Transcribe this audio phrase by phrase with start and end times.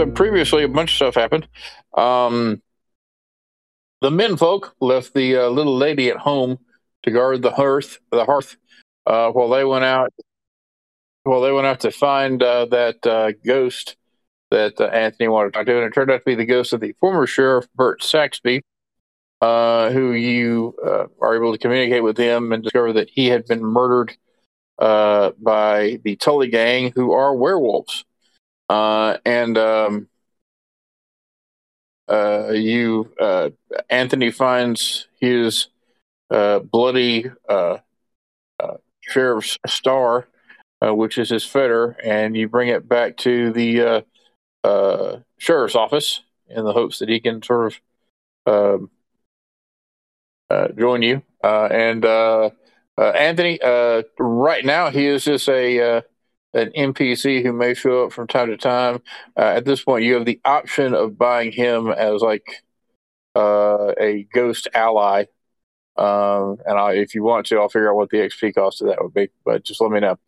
[0.00, 1.46] So previously, a bunch of stuff happened.
[1.94, 2.62] Um,
[4.00, 6.58] the menfolk left the uh, little lady at home
[7.02, 7.98] to guard the hearth.
[8.10, 8.56] The hearth
[9.06, 10.10] uh, while they went out.
[11.24, 13.98] While they went out to find uh, that uh, ghost
[14.50, 16.72] that uh, Anthony wanted to talk to, and it turned out to be the ghost
[16.72, 18.62] of the former sheriff Bert Saxby,
[19.42, 20.74] uh, who you
[21.20, 24.16] are able to communicate with him and discover that he had been murdered
[24.78, 28.06] by the Tully gang, who are werewolves.
[28.70, 30.08] Uh, and um,
[32.08, 33.50] uh, you, uh,
[33.88, 35.66] Anthony finds his
[36.30, 37.78] uh, bloody uh,
[39.00, 40.28] sheriff's star,
[40.80, 44.00] which is his fetter, and you bring it back to the uh,
[44.62, 47.74] uh, sheriff's office in the hopes that he can sort
[48.46, 48.90] of um,
[50.48, 51.22] uh, join you.
[51.42, 52.04] Uh, and
[52.96, 56.00] Anthony, uh, right now he is just a uh,
[56.54, 59.02] an NPC who may show up from time to time.
[59.36, 62.62] Uh, at this point, you have the option of buying him as like
[63.36, 65.24] uh, a ghost ally.
[65.96, 68.88] Um, and I, if you want to, I'll figure out what the XP cost of
[68.88, 69.28] that would be.
[69.44, 70.18] But just let me know.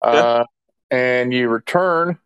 [0.00, 0.44] Uh,
[0.90, 2.18] and you return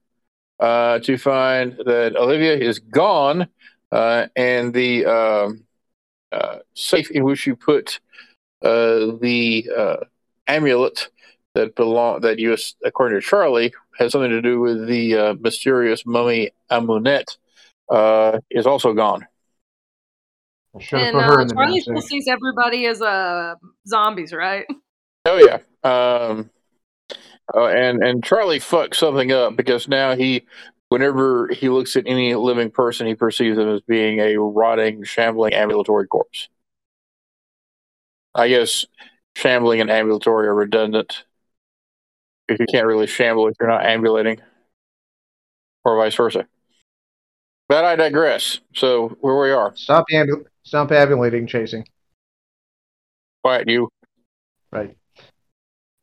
[0.58, 3.48] uh, to find that Olivia is gone,
[3.90, 5.64] uh, and the um,
[6.30, 8.00] uh, safe in which you put
[8.62, 9.96] uh, the uh,
[10.46, 11.08] amulet
[11.54, 16.06] that belong that you, according to Charlie, has something to do with the uh, mysterious
[16.06, 17.36] mummy Amunet,
[17.90, 19.26] uh, is also gone.
[20.76, 24.66] I should have And uh, Charlie damn still sees everybody as uh, zombies, right?
[25.26, 25.58] Oh yeah.
[25.84, 26.48] Um,
[27.52, 30.46] oh, and and Charlie fucks something up because now he,
[30.88, 35.52] whenever he looks at any living person, he perceives them as being a rotting, shambling,
[35.52, 36.48] ambulatory corpse.
[38.34, 38.86] I guess
[39.36, 41.24] shambling and ambulatory are redundant.
[42.50, 44.40] If you can't really shamble if you're not ambulating,
[45.84, 46.46] or vice versa.
[47.68, 48.58] But I digress.
[48.74, 51.86] So where we are, Stop ambul- stop ambulating, chasing.
[53.42, 53.88] quiet you.
[54.72, 54.96] Right.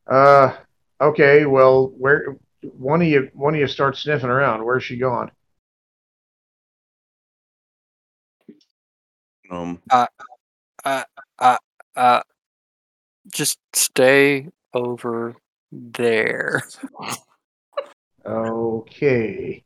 [0.10, 0.56] Uh.
[1.02, 1.46] Okay.
[1.46, 4.64] Well, where one of you one of you start sniffing around.
[4.64, 5.32] Where's she gone?
[9.52, 10.08] Um, uh,
[10.86, 11.04] uh,
[11.40, 11.58] uh,
[11.96, 12.22] Uh,
[13.34, 15.36] just stay over
[15.94, 16.64] there.
[18.26, 19.64] Okay.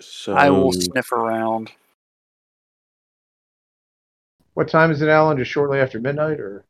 [0.00, 1.72] so I will sniff around.
[4.54, 5.38] What time is it, Alan?
[5.38, 6.64] Just shortly after midnight, or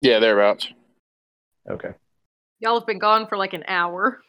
[0.00, 0.68] Yeah, thereabouts.
[1.68, 1.90] okay?
[2.60, 4.20] Y'all have been gone for like an hour.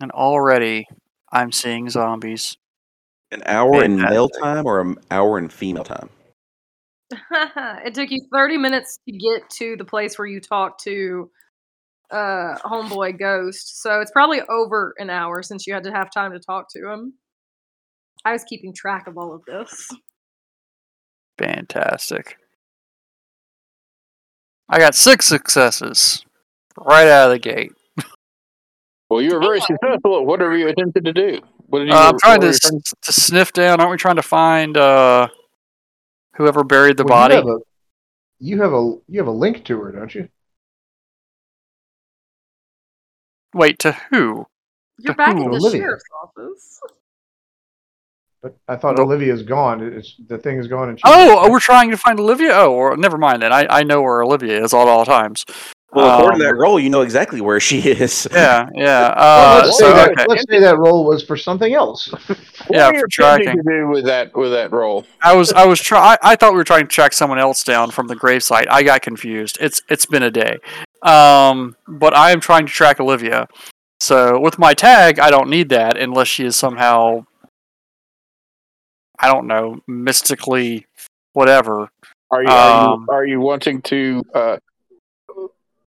[0.00, 0.86] And already
[1.32, 2.56] I'm seeing zombies.
[3.32, 6.10] an hour in male time or an hour in female time?
[7.84, 11.30] it took you 30 minutes to get to the place where you talked to
[12.10, 16.32] uh homeboy ghost so it's probably over an hour since you had to have time
[16.32, 17.14] to talk to him
[18.24, 19.90] i was keeping track of all of this
[21.38, 22.38] Fantastic.
[24.68, 26.24] I got six successes
[26.78, 27.72] right out of the gate.
[29.08, 31.40] Well, you were very successful at whatever you attempted to do.
[31.68, 31.94] What did you?
[31.94, 32.60] Uh, I'm trying to, s-
[33.02, 33.80] to sniff down.
[33.80, 35.28] Aren't we trying to find uh,
[36.36, 37.34] whoever buried the Well, body?
[37.34, 37.58] You have, a,
[38.38, 40.28] you have a you have a link to her, don't you?
[43.54, 44.46] Wait, to who?
[44.98, 45.80] you're back at Ooh, the Olivia.
[45.82, 46.80] sheriff's office
[48.42, 49.06] But I thought Nope.
[49.08, 49.82] Olivia's gone.
[49.82, 52.52] It's the thing is gone, and she's Oh, oh, we're trying to find Olivia.
[52.52, 53.52] Oh, or, never mind then.
[53.52, 55.44] I, I know where Olivia is at all times.
[55.92, 58.26] Well, according to Um, that role, you know exactly where she is.
[58.32, 59.14] Yeah, yeah.
[59.16, 60.24] Well, Uh, let's, so say that, okay.
[60.28, 62.08] let's say that role was for something else.
[62.66, 63.62] What Yeah, were you for attempting tracking.
[63.64, 65.04] to do with that with that role?
[65.22, 67.62] I was I was try I, I thought we were trying to track someone else
[67.62, 68.66] down from the gravesite.
[68.68, 69.56] I got confused.
[69.60, 70.58] It's it's been a day.
[71.02, 73.46] Um, but I am trying to track Olivia.
[74.00, 77.24] So with my tag, I don't need that unless she is somehow
[79.18, 80.86] I don't know, mystically
[81.32, 81.88] whatever.
[82.32, 84.22] Are you are Um, you, are you wanting to?
[84.34, 84.56] Uh,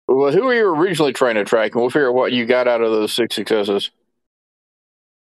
[0.09, 2.67] well, who were you originally trying to track, and we'll figure out what you got
[2.67, 3.91] out of those six successes.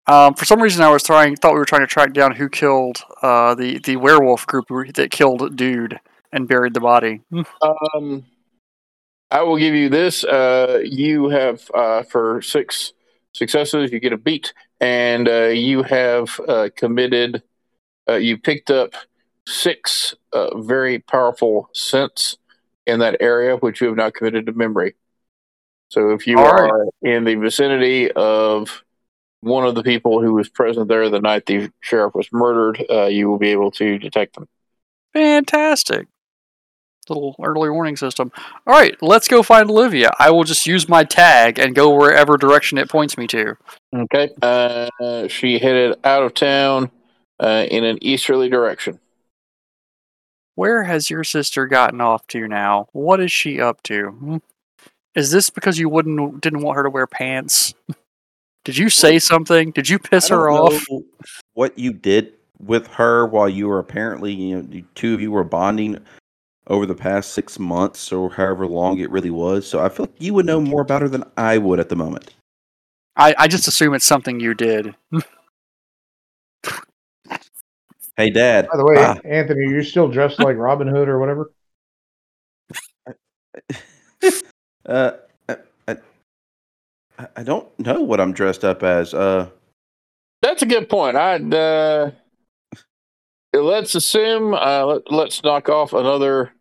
[0.07, 2.49] Um, for some reason, I was trying thought we were trying to track down who
[2.49, 5.99] killed uh, the the werewolf group that killed dude
[6.33, 7.23] and buried the body.
[7.61, 8.25] Um,
[9.31, 10.23] I will give you this.
[10.23, 12.93] Uh, you have uh, for six
[13.33, 17.43] successes, you get a beat, and uh, you have uh, committed.
[18.09, 18.95] Uh, you picked up
[19.49, 22.39] six uh, very powerful scents
[22.87, 24.95] in that area, which you have now committed to memory.
[25.89, 26.71] So, if you All right.
[26.71, 28.83] are in the vicinity of
[29.41, 33.07] one of the people who was present there the night the sheriff was murdered, uh,
[33.07, 34.49] you will be able to detect them.
[35.13, 36.09] Fantastic.
[37.09, 38.33] Little early warning system.
[38.67, 40.11] All right, let's go find Olivia.
[40.19, 43.57] I will just use my tag and go wherever direction it points me to.
[43.95, 44.31] Okay.
[44.43, 46.91] Uh, she headed out of town
[47.39, 48.99] uh, in an easterly direction.
[50.57, 52.89] Where has your sister gotten off to now?
[52.93, 54.09] What is she up to?
[54.09, 54.37] Hmm?
[55.15, 57.73] Is this because you wouldn't didn't want her to wear pants?
[58.65, 59.71] Did you say something?
[59.71, 60.85] Did you piss her off?
[61.55, 65.31] What you did with her while you were apparently, you know, the two of you
[65.31, 65.99] were bonding
[66.67, 69.67] over the past six months or however long it really was.
[69.69, 71.97] So I feel like you would know more about her than I would at the
[71.97, 72.35] moment.
[73.17, 74.95] I, I just assume it's something you did.
[78.17, 78.69] Hey, Dad.
[78.71, 81.53] By the way, Ah, Anthony, are you still dressed like Robin Hood or whatever?
[84.87, 85.13] uh,
[85.49, 85.97] I, I,
[87.37, 89.13] I don't know what I'm dressed up as.
[89.13, 89.51] Uh,
[90.41, 91.19] That's a good point.
[91.19, 92.13] I'd uh,
[93.53, 96.53] let's assume uh, let, let's knock off another,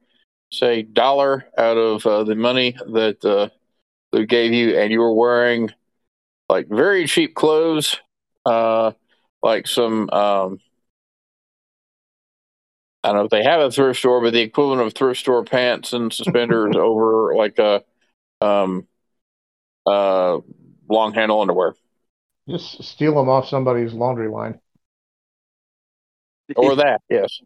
[0.52, 3.48] say, dollar out of uh, the money that uh,
[4.12, 5.72] they gave you, and you were wearing
[6.50, 7.96] like very cheap clothes,
[8.46, 8.92] uh,
[9.42, 10.10] like some.
[10.10, 10.60] Um,
[13.06, 15.44] I don't know if they have a thrift store, but the equivalent of thrift store
[15.44, 17.84] pants and suspenders over like a
[18.42, 18.88] um,
[19.86, 20.40] uh,
[20.90, 21.76] long handle underwear.
[22.50, 24.60] Just steal them off somebody's laundry line.
[26.56, 27.42] Or that, yes.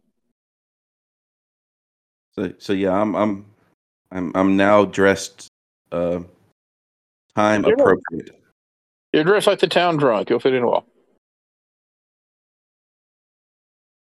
[2.34, 3.46] So, so yeah, I'm, I'm,
[4.12, 5.48] I'm, I'm now dressed,
[5.92, 6.22] uh,
[7.36, 8.32] time You're- appropriate.
[9.12, 10.30] You're dressed like the town drunk.
[10.30, 10.86] You'll fit in well.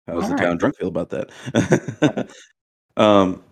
[0.07, 0.47] How does the Alright.
[0.47, 2.29] town drunk feel about that?
[2.97, 3.43] um,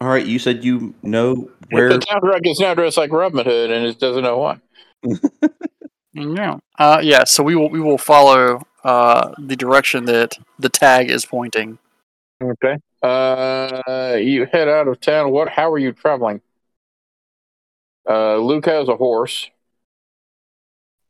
[0.00, 0.26] all right.
[0.26, 1.90] You said you know where.
[1.90, 4.58] The town drunk is now dressed like Robin Hood and it doesn't know why.
[6.12, 6.58] Yeah.
[6.78, 7.24] Uh, yeah.
[7.24, 11.78] So we will we will follow uh, the direction that the tag is pointing.
[12.42, 12.78] Okay.
[13.02, 15.30] Uh, you head out of town.
[15.30, 15.48] What?
[15.48, 16.40] How are you traveling?
[18.08, 19.50] Uh, Luke has a horse.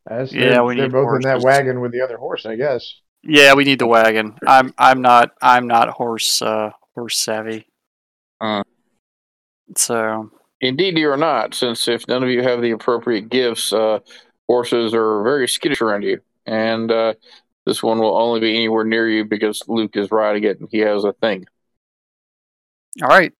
[0.07, 2.57] As Yeah, they're, we they're need both in that wagon with the other horse, I
[2.57, 2.95] guess.
[3.23, 4.37] Yeah, we need the wagon.
[4.47, 7.67] I'm I'm not I'm not horse uh, horse savvy.
[8.41, 8.63] Uh.
[9.77, 10.31] So
[10.61, 14.01] Indeed, you are not, since if none of you have the appropriate gifts, uh,
[14.47, 16.21] horses are very skittish around you.
[16.45, 17.15] And uh,
[17.65, 20.79] this one will only be anywhere near you because Luke is riding it and he
[20.79, 21.47] has a thing.
[23.03, 23.33] all right,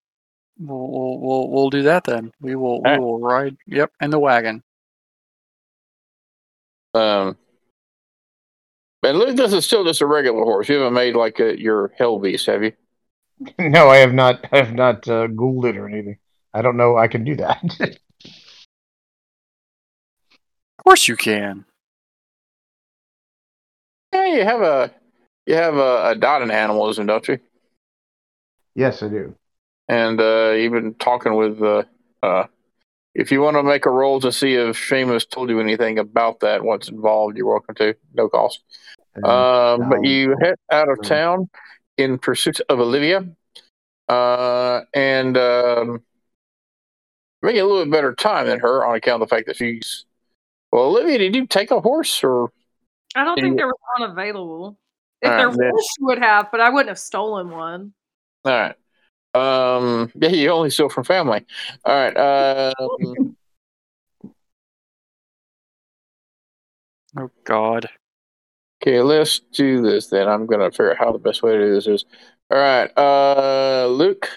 [0.59, 2.33] we'll we'll we'll, we'll do that then.
[2.41, 3.57] We will we will ride.
[3.67, 4.63] Yep, in the wagon.
[6.95, 7.37] Um,
[9.03, 10.69] and Luke, this is still just a regular horse.
[10.69, 12.73] You haven't made like a, your hell beast, have you?
[13.59, 14.47] no, I have not.
[14.53, 16.19] I have not uh, ghouled it or anything.
[16.53, 16.97] I don't know.
[16.97, 17.99] I can do that.
[20.79, 21.67] Of course you can.
[24.15, 24.91] Yeah, you have a
[25.47, 27.39] you have a, a dot in animalism, don't you?
[28.75, 29.37] yes, I do.
[29.89, 31.63] And uh, you've been talking with.
[31.63, 31.83] Uh,
[32.23, 32.47] uh,
[33.15, 36.41] if you want to make a roll to see if Seamus told you anything about
[36.41, 37.95] that, what's involved, you're welcome to.
[38.15, 38.63] No cost.
[39.25, 41.51] Um, but you head out of town
[41.97, 43.27] in pursuit of Olivia,
[44.09, 46.03] uh, and um,
[47.43, 50.07] making a little bit better time than her on account of the fact that she's.
[50.71, 52.53] Well, Olivia, did you take a horse or?
[53.17, 54.79] I don't think you- there was one available.
[55.21, 55.73] If All there right, then.
[55.79, 57.93] she would have, but I wouldn't have stolen one.
[58.45, 58.75] All right.
[59.35, 61.45] Um, yeah, you only steal from family.
[61.85, 62.73] All right.
[62.79, 63.37] Um,
[67.19, 67.89] Oh God.
[68.83, 70.29] okay, let's do this then.
[70.29, 72.05] I'm gonna figure out how the best way to do this is.
[72.51, 74.29] All right, uh, Luke,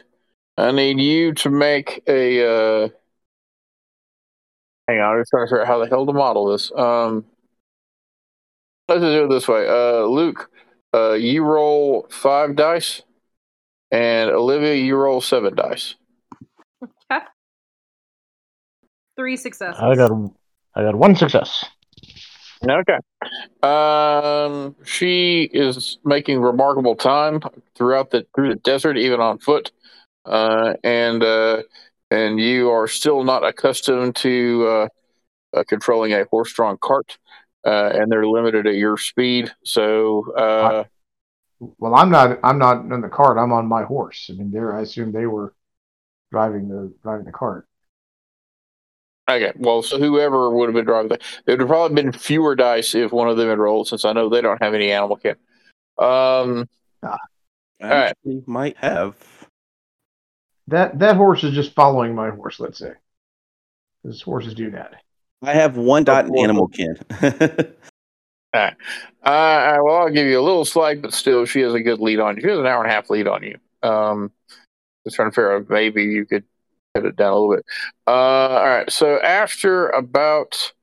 [0.57, 2.85] I need you to make a.
[2.85, 2.89] Uh,
[4.87, 6.71] hang on, I'm just trying to figure out how the hell to model this.
[6.71, 7.25] Um,
[8.87, 9.67] let's just do it this way.
[9.67, 10.49] Uh, Luke,
[10.95, 13.03] uh, you roll five dice,
[13.93, 15.93] and Olivia, you roll seven dice.
[19.15, 19.79] Three successes.
[19.79, 20.11] I got.
[20.75, 21.63] I got one success.
[22.67, 22.97] Okay.
[23.61, 27.41] Um, she is making remarkable time
[27.75, 29.71] throughout the through the desert, even on foot.
[30.25, 31.61] Uh, and uh,
[32.09, 34.87] and you are still not accustomed to uh,
[35.55, 37.19] uh, controlling a horse-drawn cart,
[37.63, 39.51] uh, and they're limited at your speed.
[39.63, 40.85] So uh,
[41.77, 42.39] Well, I'm not.
[42.43, 43.37] I'm not in the cart.
[43.37, 44.29] I'm on my horse.
[44.31, 44.75] I mean, there.
[44.75, 45.53] I assume they were
[46.31, 47.67] driving the driving the cart.
[49.29, 52.55] okay, well, so whoever would have been driving, the, it would have probably been fewer
[52.55, 55.15] dice if one of them had rolled, since I know they don't have any animal
[55.15, 55.35] ken.
[55.97, 56.67] Um,
[57.01, 57.19] right.
[57.81, 59.15] Actually, might have.
[60.67, 62.59] That that horse is just following my horse.
[62.59, 62.93] Let's say,
[64.01, 64.95] because horses do that.
[65.41, 66.97] I have one dot in animal ken.
[68.53, 68.71] Uh,
[69.23, 72.35] well, I'll give you a little slack, but still, she has a good lead on
[72.35, 72.41] you.
[72.41, 73.57] She has an hour and a half lead on you.
[73.81, 74.31] Um,
[75.09, 76.43] figure out maybe you could
[76.93, 77.65] cut it down a little bit.
[78.07, 78.91] Uh, all right.
[78.91, 80.73] So after about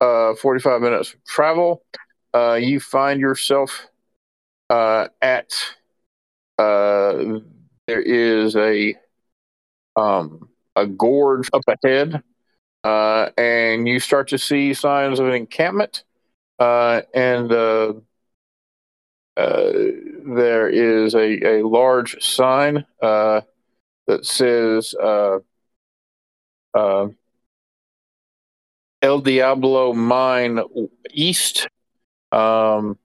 [0.00, 1.82] uh, 45 minutes of travel,
[2.34, 3.88] uh, you find yourself
[4.70, 5.52] uh, at
[6.58, 7.40] uh,
[7.86, 8.94] there is a
[9.96, 12.22] um, a gorge up ahead,
[12.84, 16.04] uh, and you start to see signs of an encampment,
[16.62, 17.94] and uh,
[19.36, 19.72] uh,
[20.24, 23.40] there is a, a large sign uh,
[24.06, 25.38] that says uh,
[26.74, 27.08] uh,
[29.00, 30.60] El Diablo Mine
[31.10, 31.68] East.
[32.30, 32.98] Um,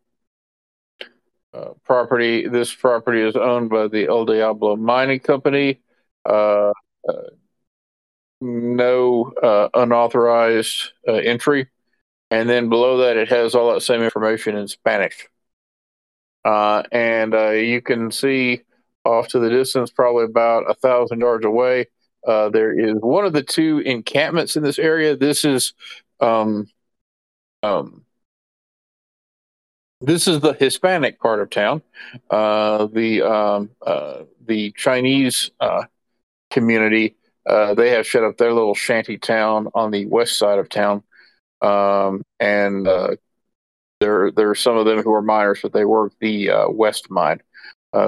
[1.54, 2.48] uh, property.
[2.48, 5.80] This property is owned by the El Diablo Mining Company.
[6.26, 6.72] Uh,
[7.08, 7.30] uh,
[8.42, 11.68] no uh, unauthorized uh, entry.
[12.30, 15.28] And then below that, it has all that same information in Spanish.
[16.44, 18.62] Uh, and uh, you can see
[19.06, 21.88] off to the distance, probably about a thousand yards away,
[22.26, 25.16] uh, there is one of the two encampments in this area.
[25.16, 25.74] This is
[26.20, 26.68] um,
[27.64, 28.04] um,
[30.02, 31.82] this is the Hispanic part of town.
[32.30, 35.86] Uh, the um, uh, the Chinese uh,
[36.52, 37.16] community
[37.46, 41.02] they have set up their little shanty town on the west side of town,
[41.62, 43.16] um, and uh,
[44.00, 47.10] there there are some of them who are miners, but they work the uh, west
[47.10, 47.42] mine.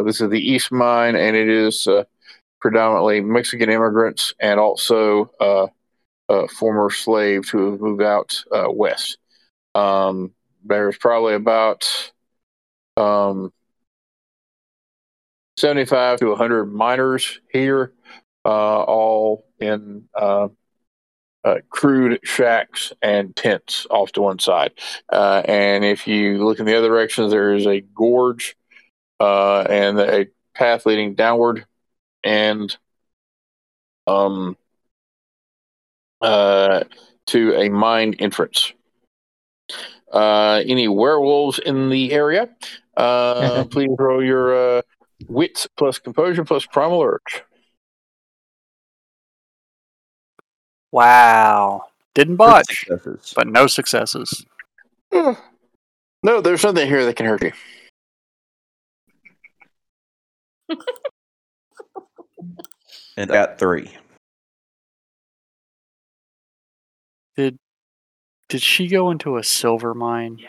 [0.05, 1.87] this is the east mine, and it is
[2.61, 5.31] predominantly Mexican immigrants and also
[6.57, 9.17] former slaves who have moved out west.
[9.75, 10.33] Um,
[10.65, 12.11] there's probably about
[12.97, 13.51] um,
[15.57, 17.93] 75 to 100 miners here,
[18.45, 20.05] uh, all in
[21.49, 24.71] uh, crude shacks and tents off to one side.
[25.11, 28.55] Uh, and if you look in the other direction, there is a gorge
[29.19, 31.65] uh, and a path leading downward
[32.23, 32.77] and
[34.07, 34.57] um,
[36.21, 36.83] uh,
[37.27, 38.73] to a mine entrance
[40.11, 42.49] uh, any werewolves in the area,
[42.97, 44.81] uh, please roll your uh,
[45.27, 47.43] wits plus composure plus primal urge.
[50.91, 51.85] Wow.
[52.15, 53.33] Didn't botch, Successes.
[53.35, 54.45] but no successes.
[55.13, 55.33] Hmm.
[56.23, 57.51] No, there's nothing here that can hurt you.
[63.17, 63.91] And I got three.
[67.35, 67.57] Did
[68.49, 70.39] did she go into a silver mine?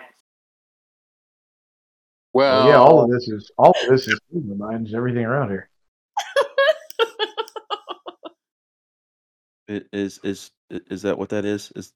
[2.32, 4.94] Well, Oh, yeah, all of this is all of this is silver mines.
[4.94, 5.69] Everything around here.
[9.70, 11.72] Is is is that what that is?
[11.76, 11.92] Is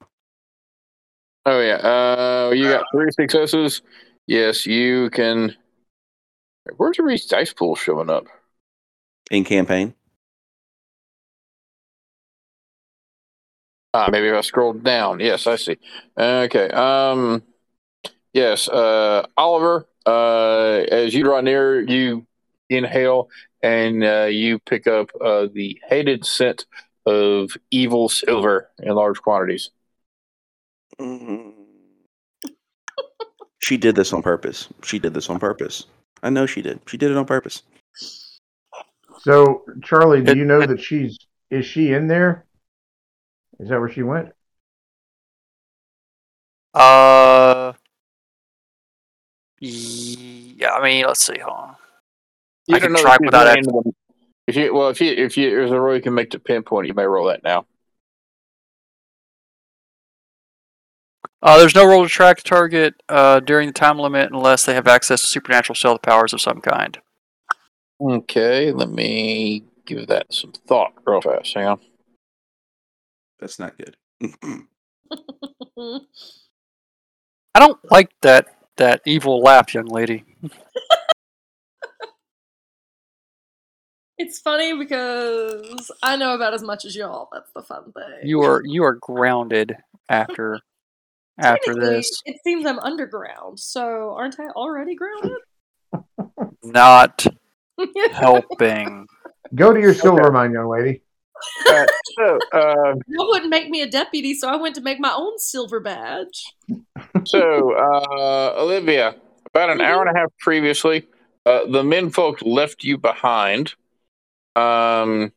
[1.45, 1.77] Oh yeah.
[1.77, 3.83] Uh, you got three successes.
[4.27, 5.57] Yes, you can.
[6.77, 8.27] Where's the dice pool showing up?
[9.31, 9.95] in campaign?
[13.93, 15.21] Ah, maybe if I scroll down.
[15.21, 15.77] Yes, I see.
[16.17, 16.69] Okay.
[16.69, 17.43] Um.
[18.33, 18.69] Yes.
[18.69, 19.89] Uh, Oliver.
[20.07, 22.27] Uh, as you draw near, you
[22.69, 23.29] inhale
[23.63, 26.67] and uh, you pick up uh, the hated scent
[27.07, 29.71] of evil silver in large quantities.
[33.59, 34.69] She did this on purpose.
[34.83, 35.87] She did this on purpose.
[36.23, 36.81] I know she did.
[36.87, 37.63] She did it on purpose.
[39.21, 41.19] So, Charlie, do you know that she's
[41.51, 42.45] is she in there?
[43.59, 44.31] Is that where she went?
[46.75, 47.73] Uh,
[49.61, 50.73] yeah.
[50.73, 51.39] I mean, let's see.
[51.39, 51.77] Hold on.
[52.67, 53.95] You I can know track without ran act- into them.
[54.47, 56.87] If you well, if you if you there's a roll you can make to pinpoint,
[56.87, 57.67] you may roll that now.
[61.43, 64.75] Uh, there's no roll to track the target uh, during the time limit unless they
[64.75, 66.99] have access to supernatural stealth powers of some kind.
[68.01, 71.53] Okay, let me give that some thought real fast.
[71.55, 71.81] Hang on.
[73.41, 73.97] That's not good.
[77.55, 78.47] I don't like that
[78.77, 80.25] that evil laugh, young lady.
[84.17, 87.29] It's funny because I know about as much as y'all.
[87.33, 88.29] That's the fun thing.
[88.29, 89.77] You are you are grounded
[90.09, 90.61] after
[91.39, 92.23] after this.
[92.25, 95.39] It seems I'm underground, so aren't I already grounded?
[96.63, 97.27] Not
[98.13, 99.07] helping.
[99.55, 101.01] Go to your silver mine, young lady.
[101.69, 101.85] Uh,
[102.17, 105.39] so, uh, That wouldn't make me a deputy, so I went to make my own
[105.39, 106.43] silver badge.
[107.25, 109.17] so uh, Olivia,
[109.47, 111.07] about an hour and a half previously,
[111.45, 113.75] uh, the men folk left you behind.
[114.57, 115.33] Um,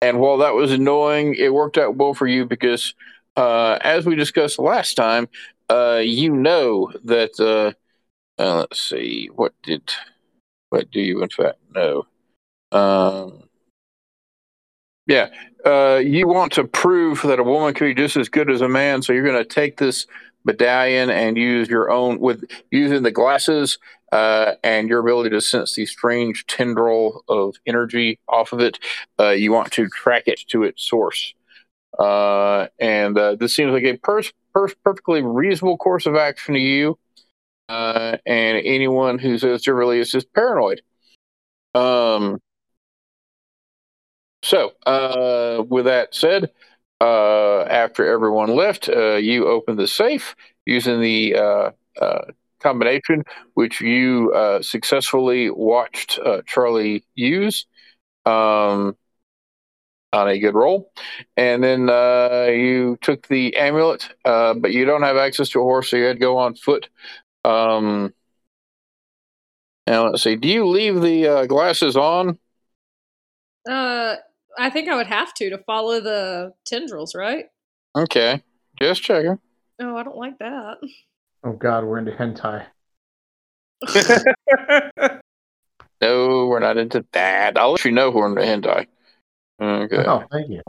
[0.00, 2.94] and while that was annoying, it worked out well for you because,
[3.36, 5.28] uh, as we discussed last time,
[5.70, 7.38] uh, you know that.
[7.38, 7.72] Uh,
[8.38, 9.92] uh, let's see, what did,
[10.70, 12.06] what do you in fact know?
[12.72, 13.44] Um,
[15.06, 15.28] yeah,
[15.64, 18.68] uh, you want to prove that a woman can be just as good as a
[18.68, 20.06] man, so you're going to take this
[20.44, 23.78] medallion and use your own with using the glasses
[24.12, 28.78] uh, and your ability to sense the strange tendril of energy off of it.
[29.18, 31.34] Uh, you want to track it to its source,
[31.98, 34.22] uh, and uh, this seems like a per-
[34.54, 36.98] per- perfectly reasonable course of action to you.
[37.68, 40.82] Uh, and anyone who says differently is just paranoid.
[41.74, 42.38] Um,
[44.42, 46.50] so, uh, with that said,
[47.02, 52.24] uh, after everyone left, uh, you opened the safe using the uh, uh,
[52.60, 57.66] combination, which you uh, successfully watched Charlie use
[58.24, 58.96] um,
[60.12, 60.92] on a good roll.
[61.36, 61.88] And then
[62.56, 66.16] you took the amulet, but you don't have access to a horse, so you had
[66.16, 66.88] to go on foot.
[67.44, 68.14] Um,
[69.88, 72.38] and let's see, do you leave the glasses on?
[73.68, 74.14] Uh,
[74.58, 77.46] I think I would have to to follow the tendrils, right?
[77.96, 78.42] Okay,
[78.78, 79.38] just checking.
[79.80, 80.78] Oh, I don't like that.
[81.44, 82.66] Oh God, we're into hentai.
[86.02, 87.56] No, we're not into that.
[87.56, 88.86] I'll let you know who we're into hentai.
[89.62, 90.04] Okay.
[90.04, 90.60] Oh, thank you.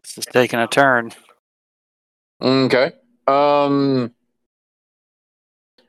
[0.00, 1.10] This is taking a turn.
[2.40, 2.92] Okay.
[3.26, 4.12] Um,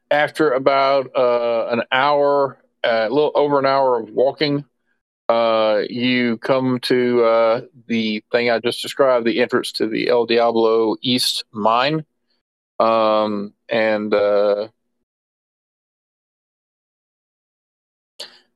[0.09, 4.65] after about uh, an hour, uh, a little over an hour of walking,
[5.29, 10.25] uh, you come to uh, the thing I just described, the entrance to the El
[10.25, 12.05] Diablo East mine.
[12.79, 14.67] Um, and uh,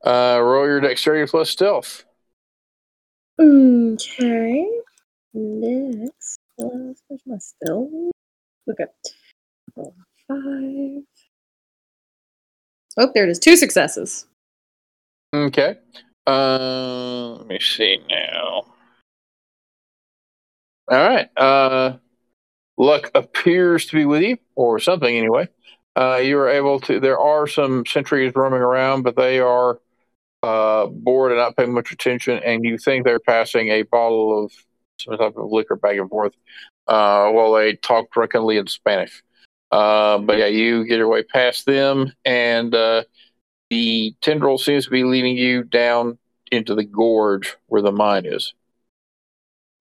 [0.04, 2.04] uh, roll your dexterity plus stealth.
[3.40, 4.68] Okay.
[5.34, 8.12] Next, where's my spell?
[8.70, 8.86] Okay.
[9.76, 9.96] Roll
[10.28, 11.04] five.
[12.98, 13.40] Oh, there it is.
[13.40, 14.26] Two successes.
[15.34, 15.78] Okay.
[16.30, 18.64] Uh, let me see now.
[20.88, 21.28] All right.
[21.36, 21.98] Uh,
[22.78, 25.48] luck appears to be with you, or something anyway.
[25.96, 27.00] Uh, you are able to.
[27.00, 29.80] There are some sentries roaming around, but they are
[30.44, 32.40] uh, bored and not paying much attention.
[32.46, 34.52] And you think they're passing a bottle of
[35.00, 36.34] some type of liquor back and forth
[36.86, 39.24] uh, while they talk drunkenly in Spanish.
[39.72, 43.04] Uh, but yeah, you get your way past them, and uh,
[43.70, 46.18] the tendril seems to be leading you down
[46.52, 48.54] into the gorge where the mine is.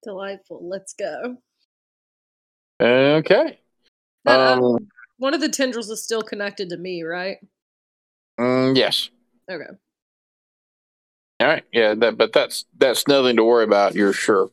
[0.02, 0.60] Delightful.
[0.68, 1.38] Let's go.
[2.80, 3.58] Okay.
[4.24, 7.38] That, uh, Um, one of the tendrils is still connected to me, right?
[8.38, 9.10] mm, yes.
[9.50, 9.64] Okay.
[11.40, 11.64] All right.
[11.72, 11.94] Yeah.
[11.94, 13.94] That, but that's that's nothing to worry about.
[13.94, 14.50] You're sure.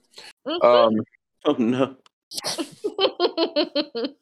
[0.62, 0.94] Um,
[1.48, 1.96] Oh no.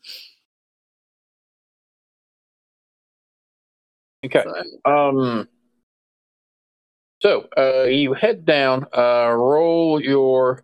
[4.25, 4.43] okay.
[4.43, 5.47] So, Um.
[7.21, 8.86] So uh, you head down.
[8.95, 10.63] Uh, roll your.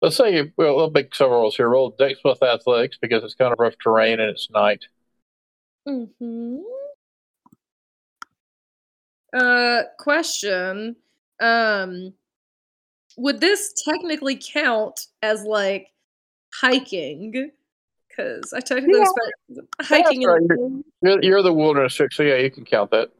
[0.00, 1.68] Let's say you, well, we'll make several rolls here.
[1.68, 4.84] Roll Dex plus Athletics because it's kind of rough terrain and it's night.
[5.86, 6.56] hmm
[9.32, 10.96] Uh, question.
[11.40, 12.14] Um,
[13.16, 15.88] would this technically count as like
[16.52, 17.52] hiking?
[18.14, 19.04] Because I technically Yeah.
[19.04, 20.20] spent hiking.
[20.20, 20.82] That's in right.
[21.02, 23.10] You're, you're the wilderness chick, so yeah, you can count that.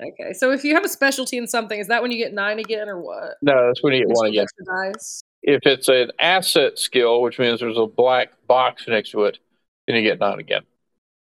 [0.00, 2.58] Okay, so if you have a specialty in something, is that when you get nine
[2.58, 3.36] again, or what?
[3.42, 4.44] No, that's when you get one again.
[4.44, 5.22] extra dice.
[5.42, 9.38] If it's an asset skill, which means there's a black box next to it,
[9.86, 10.62] then you get nine again.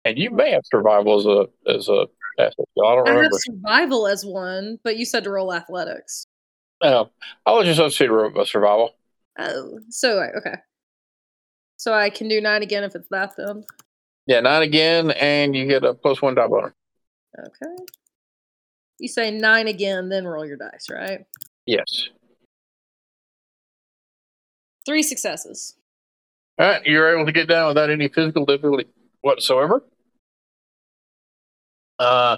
[0.03, 2.07] And you may have survival as a as a
[2.37, 2.85] asset skill.
[2.85, 6.27] I don't I have survival as one, but you said to roll athletics.
[6.81, 7.09] Um,
[7.45, 8.95] I'll just you substitute a a survival.
[9.39, 10.55] Oh, so okay.
[11.85, 13.63] So I can do nine again if it's that then.
[14.25, 16.73] Yeah, nine again, and you get a plus one die bonus.
[17.37, 17.75] Okay.
[18.97, 21.27] You say nine again, then roll your dice, right?
[21.67, 22.09] Yes.
[24.83, 25.75] Three successes.
[26.57, 28.87] All right, you're able to get down without any physical difficulty
[29.21, 29.83] whatsoever.
[31.99, 32.37] Uh,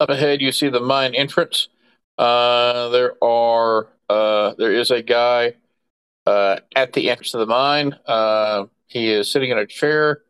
[0.00, 1.68] up ahead, you see the mine entrance.
[2.18, 5.54] Uh, there are uh, there is a guy
[6.26, 7.94] uh, at the entrance of the mine.
[8.88, 10.22] He is sitting in a chair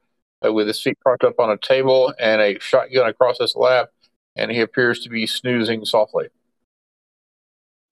[0.44, 3.88] uh, with his feet propped up on a table and a shotgun across his lap,
[4.37, 6.29] and he appears to be snoozing softly.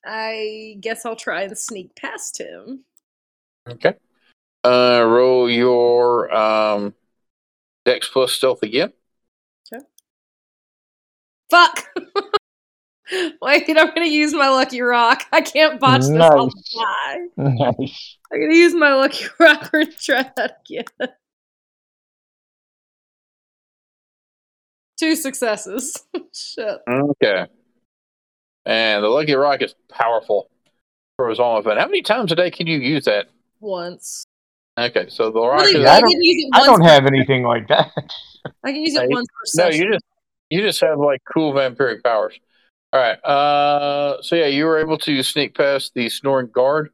[0.04, 2.84] I guess I'll try and sneak past him.
[3.68, 3.94] Okay.
[4.62, 6.94] Uh, roll your um,
[7.84, 8.92] Dex plus stealth again.
[9.72, 9.84] Okay.
[11.50, 11.86] Fuck!
[13.42, 15.22] Wait, I'm gonna use my lucky rock.
[15.32, 16.10] I can't botch this.
[16.20, 17.18] I'll die.
[17.36, 18.16] Nice.
[18.32, 21.08] I'm gonna use my lucky rock and try that again.
[24.98, 26.02] Two successes.
[26.34, 26.78] Shit.
[26.88, 27.46] Okay.
[28.64, 30.48] And the Lucky Rock is powerful.
[31.16, 31.78] for his own event.
[31.78, 33.26] How many times a day can you use that?
[33.60, 34.26] Once.
[34.78, 37.42] Okay, so the rock Really, is I I don't- use it I don't have anything
[37.44, 37.90] like that.
[38.64, 39.82] I can use it Hey, once per no, session.
[39.86, 40.04] you just
[40.50, 42.38] you just have like cool vampiric powers.
[42.96, 43.22] All right.
[43.26, 46.92] Uh, so yeah, you were able to sneak past the snoring guard,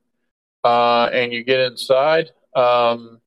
[0.65, 2.31] uh, and you get inside.
[2.57, 3.21] Um,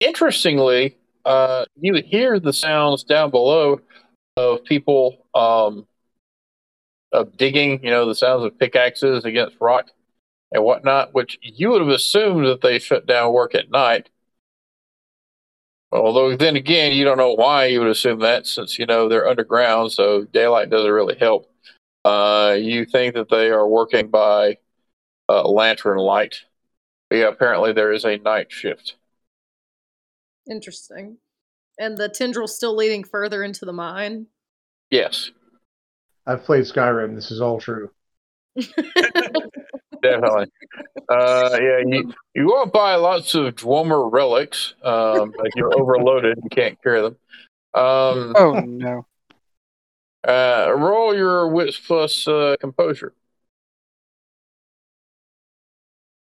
[0.00, 3.82] interestingly, uh, you hear the sounds down below
[4.38, 5.86] of people um,
[7.12, 7.84] of digging.
[7.84, 9.90] You know, the sounds of pickaxes against rock
[10.50, 14.08] and whatnot, which you would have assumed that they shut down work at night.
[15.90, 19.28] Although then again, you don't know why you would assume that, since you know they're
[19.28, 21.50] underground, so daylight doesn't really help.
[22.04, 24.58] Uh, you think that they are working by
[25.28, 26.42] uh, lantern light.
[27.08, 28.96] But yeah, apparently there is a night shift.
[30.50, 31.18] Interesting.
[31.78, 34.26] And the tendril's still leading further into the mine.
[34.90, 35.30] Yes,
[36.26, 37.14] I've played Skyrim.
[37.14, 37.90] This is all true.
[40.02, 40.46] definitely.
[41.08, 46.38] uh, yeah, you you walk by lots of Dwemer relics, um, but you're overloaded.
[46.42, 47.16] You can't carry them.
[47.74, 49.06] Um, Oh no.
[50.26, 53.12] uh, roll your wits plus uh, composure.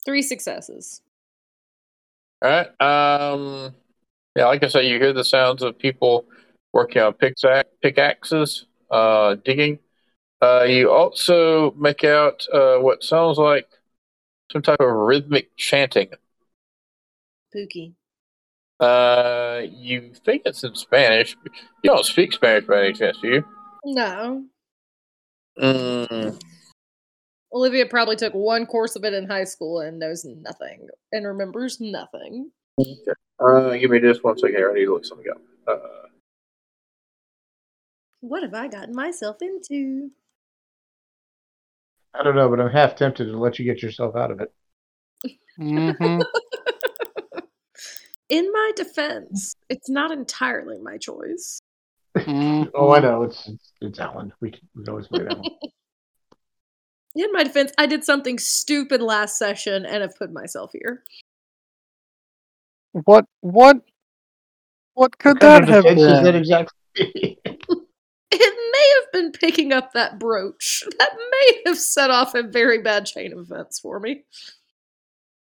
[0.05, 1.03] Three successes.
[2.43, 2.81] All right.
[2.81, 3.75] Um,
[4.37, 6.27] yeah, like I said, you hear the sounds of people
[6.73, 9.79] working on pickaxe, pickaxes, uh, digging.
[10.43, 13.69] Uh, you also make out uh, what sounds like
[14.53, 16.11] some type of rhythmic chanting.
[17.55, 17.95] Pookie.
[18.79, 21.37] Uh, you think it's in Spanish.
[21.83, 23.45] You don't speak Spanish by any chance, do you?
[23.85, 24.45] No.
[25.59, 26.39] Mm,
[27.53, 31.81] Olivia probably took one course of it in high school and knows nothing and remembers
[31.81, 32.51] nothing.
[33.41, 34.71] uh, give me just one second here.
[34.71, 35.41] I need to look something up.
[35.67, 36.09] Uh,
[38.21, 40.11] What have I gotten myself into?
[42.19, 44.53] I don't know, but I'm half tempted to let you get yourself out of it.
[45.57, 46.21] hmm
[48.29, 51.61] In my defense, it's not entirely my choice.
[52.75, 53.23] Oh, I know.
[53.23, 54.33] It's it's, it's Alan.
[54.41, 55.47] We can, we can always play that one.
[57.15, 61.03] In my defense, I did something stupid last session and have put myself here.
[62.93, 63.79] What what
[64.95, 66.37] what could What that have defense is that been?
[66.37, 67.36] exactly?
[68.39, 70.85] It may have been picking up that brooch.
[70.99, 74.25] That may have set off a very bad chain of events for me.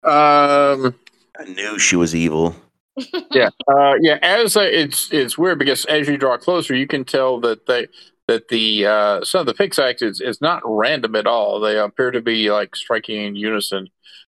[0.02, 0.94] um,
[1.38, 2.54] I knew she was evil.
[3.32, 4.18] yeah, uh, yeah.
[4.22, 7.88] As uh, it's it's weird because as you draw closer, you can tell that they
[8.28, 11.60] that the uh, some of the pickaxes is is not random at all.
[11.60, 13.88] They appear to be like striking in unison,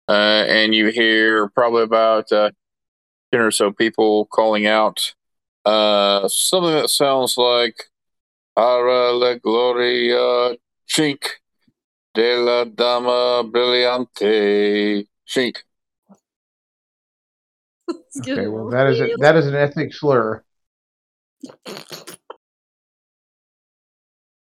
[0.09, 2.50] uh, and you hear probably about uh,
[3.33, 5.14] ten or so people calling out
[5.64, 7.85] uh, something that sounds like
[8.55, 11.27] "Para la gloria chink
[12.14, 15.59] de la dama brillante chink."
[18.21, 20.45] Okay, well that is a, that is an ethnic slur.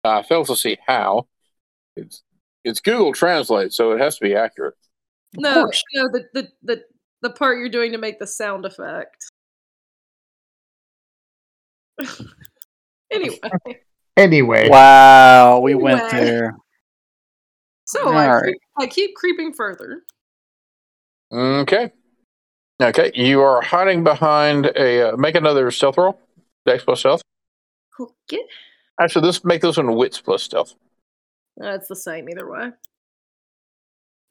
[0.05, 1.29] I fail to see how.
[1.97, 2.23] It's
[2.65, 4.75] it's Google Translate, so it has to be accurate.
[5.35, 6.83] no, no, the, the the
[7.23, 9.31] the part you're doing to make the sound effect.
[13.11, 13.39] anyway,
[14.17, 16.57] Anyway, Wow, we went there.
[17.85, 18.43] so I, Alright.
[18.43, 20.03] creep, I keep creeping further.
[21.33, 21.91] Okay.
[22.81, 25.11] Okay, you are hiding behind a.
[25.13, 26.21] Uh, make another stealth roll.
[26.67, 27.23] Dex plus stealth.
[28.01, 28.43] Okay,
[29.01, 30.75] Actually, this make this one wits plus stealth.
[31.57, 32.71] that's the same either way.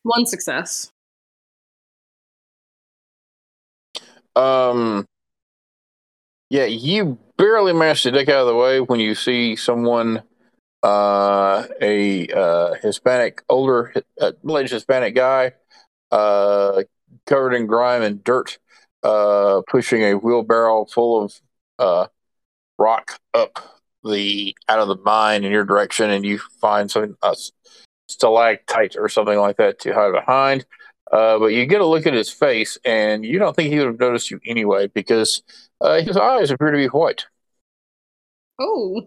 [0.03, 0.91] One success.
[4.35, 5.05] Um.
[6.49, 10.23] Yeah, you barely managed to dick out of the way when you see someone,
[10.83, 15.53] uh, a uh, Hispanic, older, uh, middle-aged Hispanic guy,
[16.11, 16.83] uh,
[17.25, 18.59] covered in grime and dirt,
[19.03, 21.41] uh, pushing a wheelbarrow full of
[21.79, 22.07] uh,
[22.77, 27.35] rock up the out of the mine in your direction, and you find some uh,
[28.09, 30.65] stalactite or something like that to hide behind.
[31.13, 33.85] Uh, but you get a look at his face, and you don't think he would
[33.85, 35.43] have noticed you anyway because
[35.79, 37.27] uh, his eyes appear to be white.
[38.59, 38.99] Oh,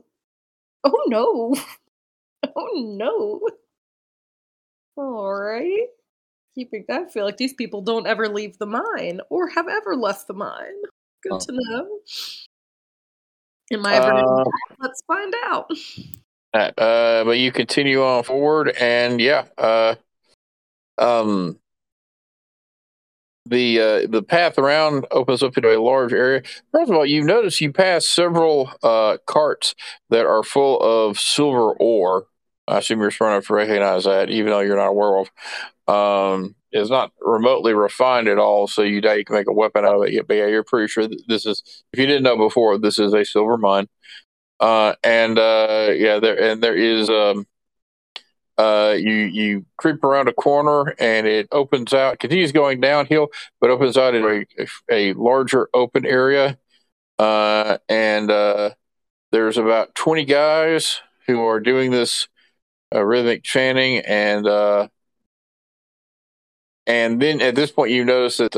[0.85, 1.55] oh no,
[2.57, 3.41] oh no.
[4.97, 5.89] All right.
[6.55, 10.29] Keeping, I feel like these people don't ever leave the mine or have ever left
[10.29, 10.81] the mine.
[11.25, 11.39] Good Oh.
[11.41, 11.89] to know.
[13.73, 14.13] Am I ever?
[14.13, 14.45] Uh.
[14.79, 15.71] Let's find out.
[16.55, 19.97] Uh, but you continue on forward, and yeah, uh,
[20.99, 21.59] um,
[23.49, 26.43] the uh, the path around opens up into a large area.
[26.73, 29.75] First of all, you notice you pass several uh, carts
[30.11, 32.27] that are full of silver ore,
[32.69, 35.31] I assume you're smart enough to recognize that, even though you're not a werewolf.
[35.87, 39.95] Um, is not remotely refined at all, so you you can make a weapon out
[39.95, 40.27] of it.
[40.27, 41.63] But yeah, you're pretty sure this is.
[41.93, 43.89] If you didn't know before, this is a silver mine.
[44.59, 47.09] Uh, and uh, yeah, there and there is.
[47.09, 47.47] Um,
[48.59, 53.29] uh, you you creep around a corner and it opens out, continues going downhill,
[53.61, 56.59] but opens out in a, a larger open area.
[57.19, 58.71] Uh, and uh,
[59.33, 62.29] there's about 20 guys who are doing this
[62.95, 64.89] uh, rhythmic chanting, and uh,
[66.87, 68.57] and then at this point you notice that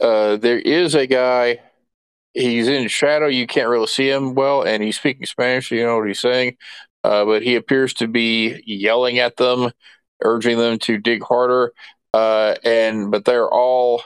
[0.00, 1.60] uh, there is a guy.
[2.34, 5.68] He's in shadow; you can't really see him well, and he's speaking Spanish.
[5.68, 6.56] So you know what he's saying,
[7.04, 9.70] uh, but he appears to be yelling at them,
[10.22, 11.72] urging them to dig harder.
[12.14, 14.02] Uh, and but they're all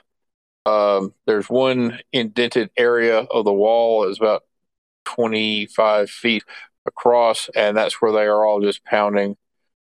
[0.65, 4.43] um, there's one indented area of the wall is about
[5.05, 6.45] 25 feet
[6.87, 9.37] across, and that's where they are all just pounding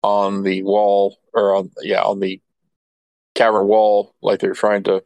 [0.03, 2.41] on the wall or on yeah on the
[3.35, 5.05] cavern wall like they're trying to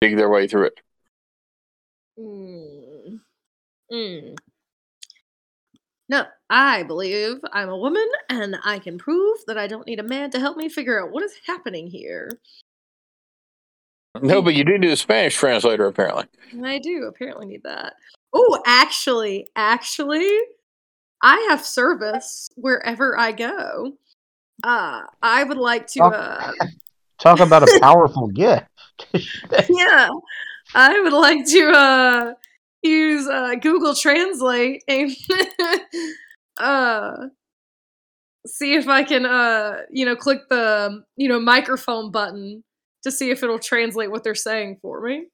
[0.00, 0.80] dig their way through it.
[2.18, 3.20] Mm.
[3.92, 4.36] Mm.
[6.08, 10.02] No, I believe I'm a woman and I can prove that I don't need a
[10.02, 12.28] man to help me figure out what is happening here.
[14.20, 16.26] No, but you do need a Spanish translator apparently.
[16.62, 17.94] I do apparently need that.
[18.34, 20.28] Oh, actually, actually,
[21.22, 23.92] I have service wherever I go.
[24.62, 26.04] Uh, I would like to.
[26.04, 26.52] Uh,
[27.18, 28.66] Talk about a powerful gift.
[29.70, 30.10] yeah,
[30.74, 32.34] I would like to uh,
[32.82, 35.16] use uh, Google Translate and
[36.62, 37.28] uh,
[38.46, 42.64] see if I can, uh, you know, click the you know microphone button
[43.02, 45.26] to see if it'll translate what they're saying for me.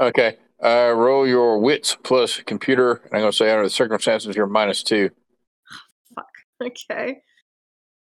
[0.00, 0.36] Okay.
[0.62, 3.00] Uh, roll your wits plus computer.
[3.04, 5.10] And I'm going to say under the circumstances, you're minus two.
[6.62, 7.18] Okay.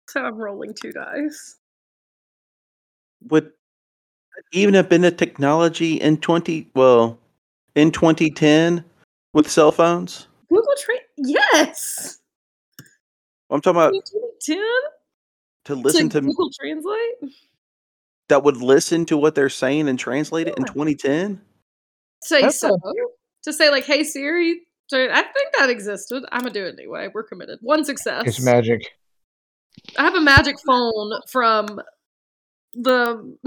[0.07, 1.57] So I'm rolling two dice.
[3.29, 3.51] Would
[4.53, 7.19] even have been a technology in 20, well,
[7.75, 8.85] in 2010
[9.33, 10.27] with cell phones?
[10.49, 12.19] Google Tra- Yes.
[13.49, 14.57] I'm talking about 2010
[15.65, 17.33] to listen to to Google Translate.
[18.29, 21.41] that would listen to what they're saying and translate it in 2010.
[22.23, 22.77] Say That's so.
[23.43, 26.25] To say like, "Hey Siri," so I think that existed.
[26.31, 27.09] I'm gonna do it anyway.
[27.13, 27.59] We're committed.
[27.61, 28.23] One success.
[28.25, 28.81] It's magic.
[29.97, 31.79] I have a magic phone from
[32.73, 33.37] the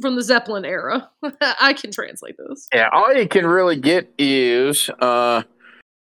[0.00, 1.10] from the Zeppelin era.
[1.40, 2.68] I can translate this.
[2.74, 5.42] Yeah, all you can really get is uh,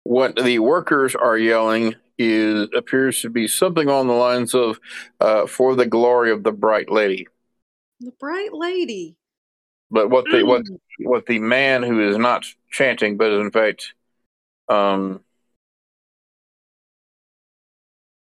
[0.03, 4.79] what the workers are yelling is appears to be something on the lines of
[5.19, 7.27] uh, "For the glory of the bright lady."
[7.99, 9.15] The bright lady.
[9.89, 10.79] But what the what Mm.
[10.99, 13.93] what the man who is not chanting, but is in fact,
[14.67, 15.23] um,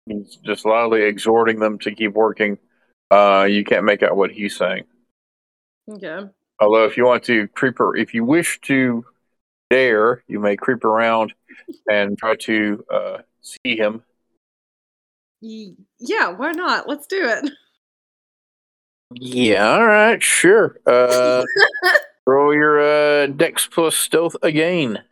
[0.06, 2.58] he's just loudly exhorting them to keep working.
[3.10, 4.84] Uh, you can't make out what he's saying.
[5.88, 6.28] Okay.
[6.60, 9.04] Although, if you want to creep, ar- if you wish to
[9.70, 11.34] dare, you may creep around
[11.90, 14.02] and try to uh, see him.
[15.40, 16.88] Yeah, why not?
[16.88, 17.50] Let's do it.
[19.14, 20.78] Yeah, all right, sure.
[20.86, 21.44] Uh,
[22.26, 25.02] roll your uh, Dex plus Stealth again.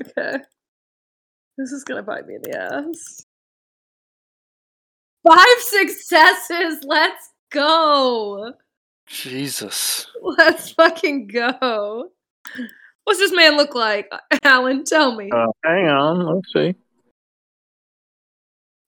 [0.00, 0.38] Okay.
[1.58, 3.26] This is gonna bite me in the ass.
[5.26, 6.84] Five successes.
[6.84, 8.54] Let's go.
[9.06, 10.06] Jesus.
[10.22, 12.10] Let's fucking go.
[13.04, 14.10] What's this man look like?
[14.42, 15.30] Alan, tell me.
[15.30, 16.74] Uh, hang on, let's see.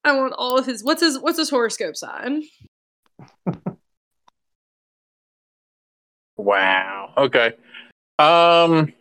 [0.04, 0.82] I want all of his.
[0.84, 1.18] What's his?
[1.18, 2.44] What's his horoscope sign?
[6.36, 7.12] Wow.
[7.16, 7.54] Okay.
[8.18, 8.92] Um,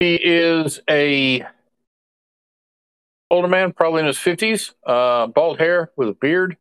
[0.00, 1.46] he is a
[3.30, 6.56] older man, probably in his fifties, uh, bald hair with a beard,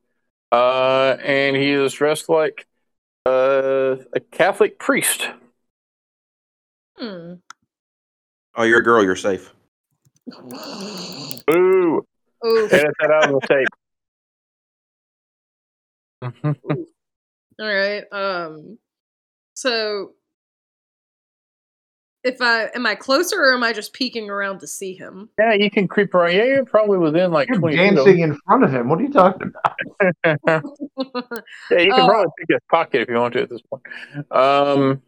[0.52, 2.68] uh, and he is dressed like
[3.26, 5.28] uh, a Catholic priest.
[7.02, 7.34] Hmm.
[8.56, 9.04] Oh, you're a girl.
[9.04, 9.52] You're safe.
[11.50, 12.06] Ooh,
[12.46, 12.72] Oof.
[12.74, 13.68] edit that out of the tape.
[17.60, 18.04] All right.
[18.12, 18.78] Um.
[19.54, 20.12] So,
[22.24, 25.30] if I am I closer or am I just peeking around to see him?
[25.40, 26.34] yeah, you can creep around.
[26.36, 27.90] Yeah, you're probably within like You're twenty feet.
[27.90, 28.90] of dancing in front of him.
[28.90, 29.76] What are you talking about?
[30.46, 30.62] yeah,
[31.80, 33.84] you can Uh, probably pick his pocket if you want to at this point.
[34.32, 35.02] Um,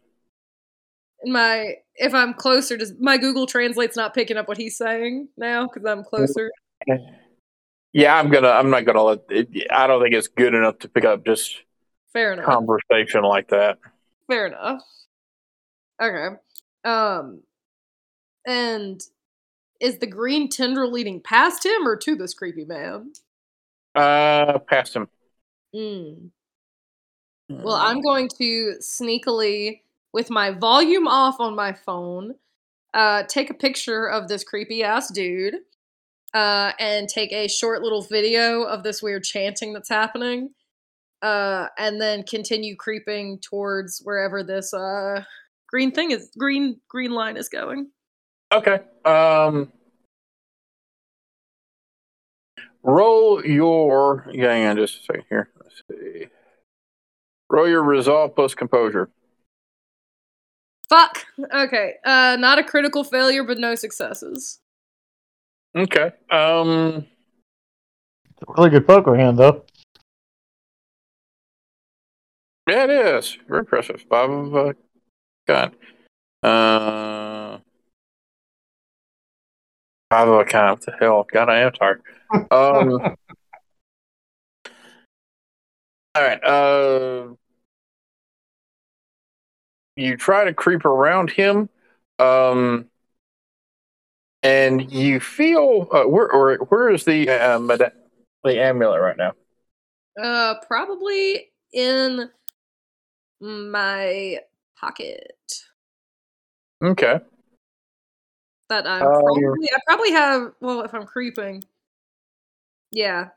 [1.24, 5.66] my if I'm closer, does my Google Translate's not picking up what he's saying now
[5.66, 6.50] because I'm closer?
[7.92, 8.48] yeah, I'm gonna.
[8.48, 9.20] I'm not gonna let.
[9.30, 11.62] It, I don't think it's good enough to pick up just
[12.12, 12.46] Fair enough.
[12.46, 13.78] conversation like that.
[14.28, 14.82] Fair enough.
[16.00, 16.36] Okay.
[16.84, 17.42] Um,
[18.46, 19.00] and
[19.80, 23.12] is the green tendril leading past him or to this creepy man?
[23.94, 25.08] Uh, past him.
[25.74, 26.30] Mm.
[27.48, 29.80] Well, I'm going to sneakily,
[30.14, 32.34] with my volume off on my phone,
[32.94, 35.56] uh, take a picture of this creepy ass dude,
[36.32, 40.50] uh, and take a short little video of this weird chanting that's happening,
[41.22, 45.24] uh, and then continue creeping towards wherever this uh,
[45.68, 47.90] green thing is, green green line is going.
[48.52, 48.78] Okay.
[49.04, 49.72] Um,
[52.84, 54.30] roll your.
[54.32, 55.50] Yeah, hang on just a second here.
[55.60, 56.28] Let's see.
[57.50, 59.10] Roll your resolve plus composure.
[60.88, 61.24] Fuck.
[61.52, 61.94] Okay.
[62.04, 64.60] Uh, not a critical failure, but no successes.
[65.76, 66.12] Okay.
[66.30, 67.06] Um,
[68.30, 69.64] It's a really good poker hand, though.
[72.68, 74.04] yeah, it is very impressive.
[74.08, 74.72] Five of uh,
[75.46, 75.74] God.
[76.42, 77.58] Uh,
[80.10, 80.70] five of a kind.
[80.70, 81.26] What the hell?
[81.32, 82.02] God, I am tired.
[82.32, 82.46] Um.
[86.14, 86.44] all right.
[86.44, 87.28] Uh,
[89.96, 91.68] you try to creep around him,
[92.18, 92.86] um,
[94.42, 97.92] and you feel uh, where or where is the uh, meda-
[98.42, 99.32] the amulet right now?
[100.20, 102.30] Uh, probably in
[103.40, 104.38] my
[104.78, 105.34] pocket.
[106.82, 107.20] Okay.
[108.68, 111.62] That I'm Um, probably I probably have well if I'm creeping.
[112.90, 113.30] Yeah.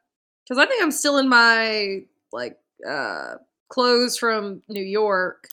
[0.48, 3.36] Cuz I think I'm still in my like uh
[3.70, 5.50] clothes from New York.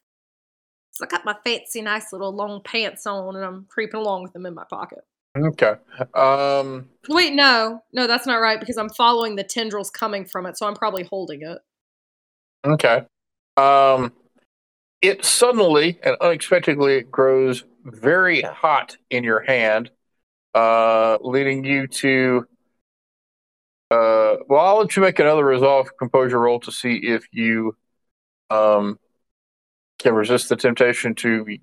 [0.94, 4.32] So I got my fancy nice little long pants on and I'm creeping along with
[4.32, 5.00] them in my pocket.
[5.36, 5.74] Okay.
[6.14, 6.88] Um.
[7.08, 7.82] Wait, no.
[7.92, 11.02] No, that's not right because I'm following the tendrils coming from it, so I'm probably
[11.02, 11.58] holding it.
[12.64, 13.02] Okay.
[13.56, 14.12] Um,
[15.02, 19.90] it suddenly and unexpectedly it grows very hot in your hand,
[20.54, 22.46] uh, leading you to.
[23.90, 27.76] Uh, well, I'll let you make another resolve composure roll to see if you
[28.50, 28.98] um,
[29.98, 31.58] can resist the temptation to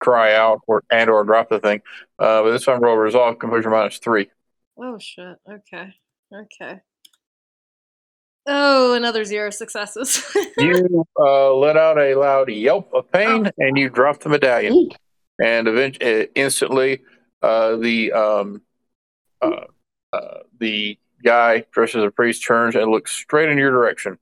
[0.00, 1.80] cry out or and or drop the thing.
[2.18, 4.30] Uh, but this time, roll resolve composure minus three.
[4.78, 5.36] Oh shit.
[5.50, 5.94] Okay.
[6.32, 6.80] Okay.
[8.46, 10.22] Oh, another zero successes.
[10.56, 14.72] You uh, let out a loud yelp of pain, and you drop the medallion.
[14.72, 14.96] Neat.
[15.42, 17.02] and eventually, instantly,
[17.42, 18.62] uh, the um,
[19.42, 19.64] uh,
[20.12, 24.16] uh, the guy dressed as a priest turns and looks straight in your direction,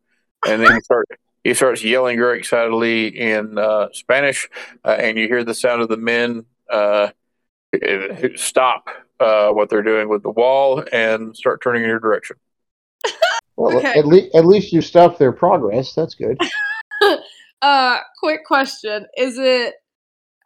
[0.47, 1.07] and then he start
[1.45, 4.49] he starts yelling very excitedly in uh, Spanish,
[4.85, 7.09] uh, and you hear the sound of the men uh,
[8.37, 8.89] stop
[9.21, 12.37] uh, what they're doing with the wall and start turning in your direction.
[13.55, 13.99] Well, Okay.
[13.99, 15.93] at, le- at least you stopped their progress.
[15.95, 16.41] That's good.
[17.63, 19.75] uh, quick question: Is it?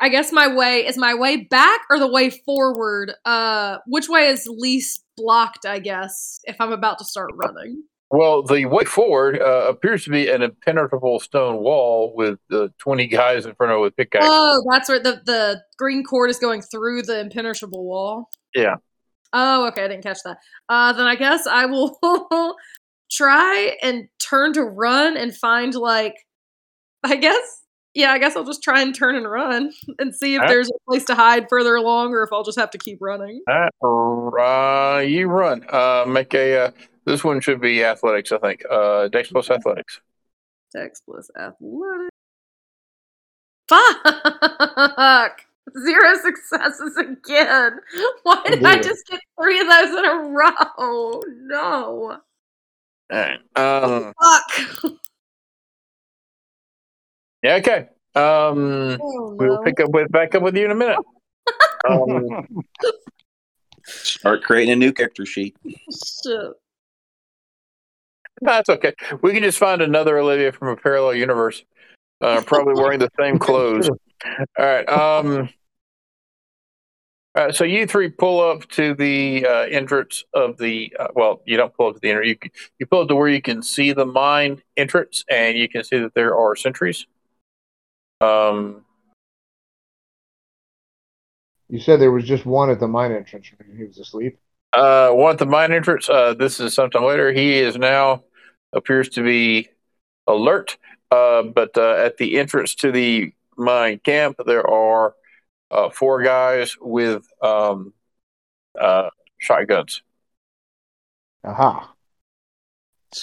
[0.00, 3.12] I guess my way is my way back or the way forward.
[3.24, 5.64] Uh, which way is least blocked?
[5.64, 7.84] I guess if I'm about to start running.
[8.10, 13.08] Well, the way forward uh, appears to be an impenetrable stone wall with uh, 20
[13.08, 14.30] guys in front of it with pickaxes.
[14.32, 18.30] Oh, that's where the the green cord is going through the impenetrable wall.
[18.54, 18.76] Yeah.
[19.32, 20.38] Oh, okay, I didn't catch that.
[20.68, 21.98] Uh, then I guess I will
[23.10, 26.14] try and turn to run and find like,
[27.02, 30.42] I guess, yeah, I guess I'll just try and turn and run and see if
[30.46, 33.42] there's a place to hide further along, or if I'll just have to keep running.
[33.50, 35.64] Uh, you run.
[35.68, 36.72] Uh, make a.
[37.06, 38.62] This one should be athletics, I think.
[38.68, 40.00] Uh, Dex plus athletics.
[40.74, 42.10] Dex plus athletic.
[43.68, 45.40] Fuck!
[45.84, 47.78] Zero successes again.
[48.22, 51.22] Why did I just get three of those in a row?
[51.42, 52.18] No.
[53.12, 53.38] All right.
[53.56, 54.92] Um, Fuck.
[57.42, 57.54] yeah.
[57.56, 57.88] Okay.
[58.14, 60.98] Um, Oh, we'll pick up with back up with you in a minute.
[61.88, 62.64] Um,
[63.84, 65.56] Start creating a new character sheet.
[65.64, 66.52] Shit.
[68.40, 68.94] That's okay.
[69.22, 71.64] We can just find another Olivia from a parallel universe.
[72.20, 73.88] Uh, probably wearing the same clothes.
[74.58, 74.88] All right.
[74.88, 75.50] Um,
[77.36, 77.54] all right.
[77.54, 80.94] So you three pull up to the uh, entrance of the.
[80.98, 82.28] Uh, well, you don't pull up to the entrance.
[82.42, 85.84] You you pull up to where you can see the mine entrance, and you can
[85.84, 87.06] see that there are sentries.
[88.22, 88.82] Um.
[91.68, 93.48] You said there was just one at the mine entrance.
[93.76, 94.38] He was asleep.
[94.76, 96.08] Uh, one at the mine entrance.
[96.08, 97.32] Uh, this is sometime later.
[97.32, 98.24] He is now
[98.74, 99.70] appears to be
[100.26, 100.76] alert.
[101.10, 105.14] Uh, but uh, at the entrance to the mine camp, there are
[105.70, 107.94] uh, four guys with um,
[108.78, 109.08] uh,
[109.38, 110.02] shotguns.
[111.42, 111.92] Aha.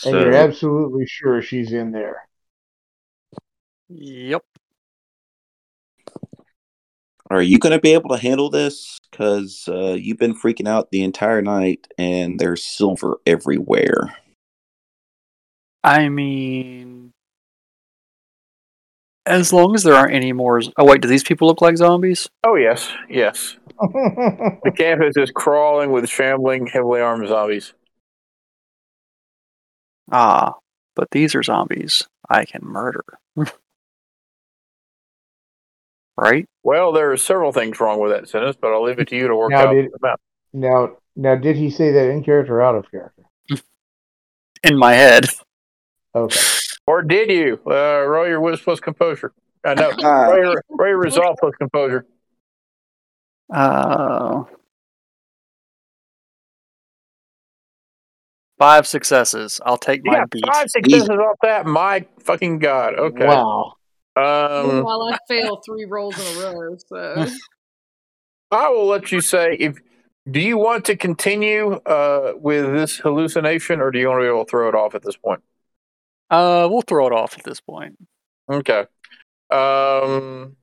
[0.05, 2.27] And you're absolutely sure she's in there.
[3.89, 4.43] Yep.
[7.35, 8.97] Are you going to be able to handle this?
[9.09, 14.15] Because uh, you've been freaking out the entire night, and there's silver everywhere.
[15.83, 17.11] I mean,
[19.25, 20.61] as long as there aren't any more.
[20.77, 22.29] Oh wait, do these people look like zombies?
[22.43, 23.57] Oh yes, yes.
[23.79, 27.73] The campus is crawling with shambling, heavily armed zombies.
[30.11, 30.55] Ah,
[30.95, 33.03] but these are zombies I can murder.
[36.17, 36.45] right?
[36.63, 39.27] Well, there are several things wrong with that sentence, but I'll leave it to you
[39.27, 40.19] to work Now, out did- them out.
[40.53, 43.23] now, now, did he say that in character or out of character?
[44.63, 45.25] In my head.
[46.15, 46.39] Okay.
[46.87, 47.59] Or did you?
[47.67, 49.33] Uh, roll your wits plus composure.
[49.65, 52.05] Uh, no, roll, your, roll your resolve plus composure.
[53.53, 54.43] Uh,
[58.57, 59.59] five successes.
[59.65, 60.45] I'll take You my got beat.
[60.51, 61.65] five successes off that.
[61.65, 62.95] My fucking god.
[62.95, 63.25] Okay.
[63.27, 63.73] Wow.
[64.15, 67.25] Um, While I fail three rolls in a row, so
[68.51, 69.77] I will let you say if.
[70.31, 74.29] Do you want to continue uh, with this hallucination, or do you want to be
[74.29, 75.41] able to throw it off at this point?
[76.29, 77.97] Uh, we'll throw it off at this point.
[78.49, 78.85] Okay.
[79.49, 80.55] Um.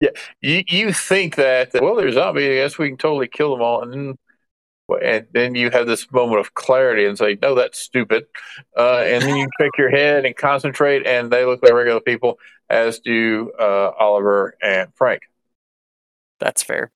[0.00, 0.10] Yeah,
[0.40, 2.48] you you think that well, there's zombies.
[2.48, 4.18] I guess we can totally kill them all, and then
[4.96, 8.26] and then you have this moment of clarity and say, no, that's stupid.
[8.76, 12.38] Uh, and then you pick your head and concentrate, and they look like regular people,
[12.68, 15.22] as do uh, Oliver and Frank.
[16.40, 16.90] That's fair.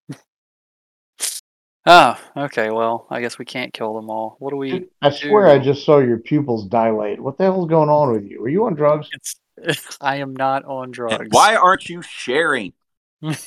[1.88, 2.70] Ah, okay.
[2.70, 4.36] Well, I guess we can't kill them all.
[4.40, 4.88] What do we?
[5.00, 7.20] I swear I just saw your pupils dilate.
[7.20, 8.40] What the hell's going on with you?
[8.40, 9.08] Were you on drugs?
[9.12, 9.96] It's.
[10.00, 11.28] I am not on drugs.
[11.30, 12.72] Why aren't you sharing?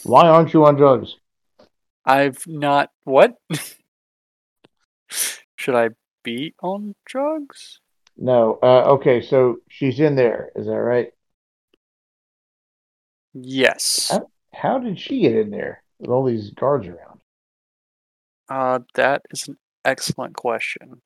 [0.04, 1.16] Why aren't you on drugs?
[2.06, 2.91] I've not.
[3.04, 3.36] What?
[5.55, 5.89] Should I
[6.24, 7.80] be on drugs?
[8.18, 8.60] No.
[8.62, 10.51] Uh, okay, so she's in there.
[10.55, 11.10] Is that right?
[13.34, 14.10] Yes.
[14.12, 14.22] Huh?
[14.53, 17.20] How did she get in there with all these guards around?
[18.49, 21.01] Uh, that is an excellent question.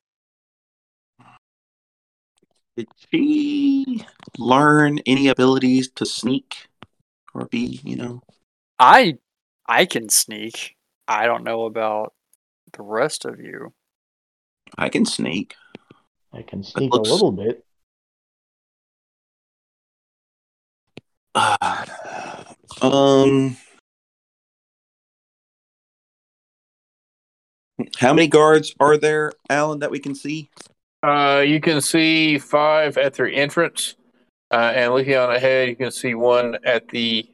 [2.76, 4.04] Did she
[4.38, 6.68] learn any abilities to sneak
[7.32, 8.22] or be, you know?
[8.78, 9.18] I
[9.66, 10.76] I can sneak.
[11.06, 12.14] I don't know about
[12.72, 13.72] the rest of you.
[14.76, 15.54] I can sneak.
[16.32, 17.64] I can sneak looks- a little bit.
[21.34, 21.56] Uh,
[22.82, 23.56] um,
[27.96, 30.50] how many guards are there, Alan, that we can see?
[31.02, 33.96] Uh, you can see five at their entrance,
[34.50, 37.28] uh, and looking on ahead, you can see one at the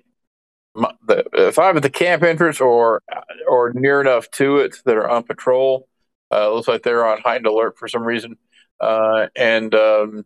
[0.75, 3.03] mo- the uh, five at the camp entrance, or
[3.49, 5.87] or near enough to it that are on patrol.
[6.33, 8.37] Uh, looks like they're on heightened alert for some reason,
[8.81, 10.25] uh, and um,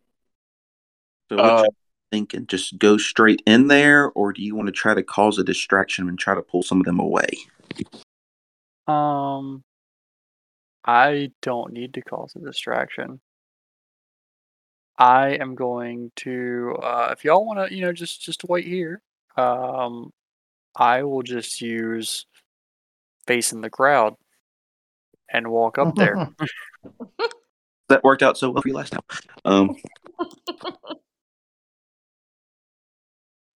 [1.30, 1.68] So what Uh, you
[2.12, 2.46] thinking?
[2.46, 6.08] Just go straight in there, or do you want to try to cause a distraction
[6.08, 7.28] and try to pull some of them away?
[8.86, 9.64] Um,
[10.84, 13.20] I don't need to cause a distraction.
[14.96, 19.02] I am going to, uh, if y'all want to, you know, just just wait here.
[19.36, 20.12] Um,
[20.76, 22.26] I will just use
[23.26, 24.14] facing the crowd
[25.34, 26.28] and walk up there.
[27.90, 29.02] That worked out so well for you last time.
[29.44, 29.76] Um,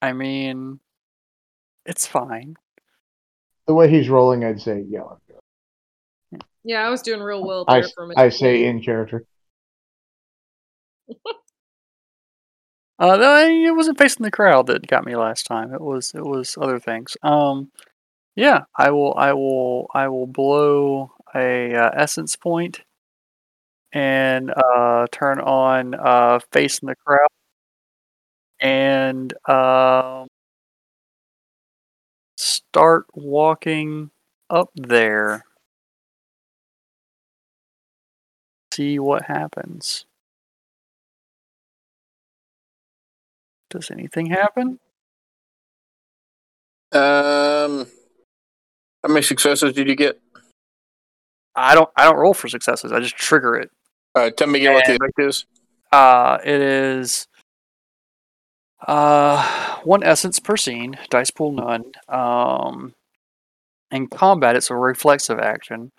[0.02, 0.80] I mean,
[1.86, 2.56] it's fine.
[3.66, 5.18] the way he's rolling, I'd say yellow.
[6.62, 8.20] yeah, I was doing real well I, for a minute.
[8.20, 9.24] I say in character.
[13.00, 15.72] Uh, no, I- it wasn't facing the crowd that got me last time.
[15.72, 17.16] It was it was other things.
[17.22, 17.70] Um,
[18.34, 22.80] yeah, I will I will I will blow a uh, essence point
[23.92, 27.28] and uh turn on uh facing the crowd
[28.60, 30.26] and um
[32.36, 34.10] start walking
[34.50, 35.44] up there.
[38.72, 40.04] See what happens.
[43.70, 44.78] Does anything happen?
[46.92, 47.86] um,
[49.02, 50.20] how many successes did you get?
[51.58, 52.92] I don't I don't roll for successes.
[52.92, 53.70] I just trigger it.
[54.14, 55.46] Uh, tell me again what the effect is.
[55.92, 57.26] Uh it is
[58.86, 61.92] uh one essence per scene, dice pool none.
[62.08, 62.94] Um
[63.90, 65.92] in combat it's a reflexive action.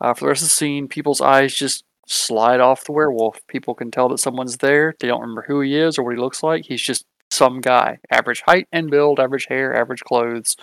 [0.00, 3.38] Uh, for the rest of the scene, people's eyes just slide off the werewolf.
[3.48, 4.94] People can tell that someone's there.
[5.00, 6.66] They don't remember who he is or what he looks like.
[6.66, 7.98] He's just some guy.
[8.10, 10.56] Average height and build, average hair, average clothes.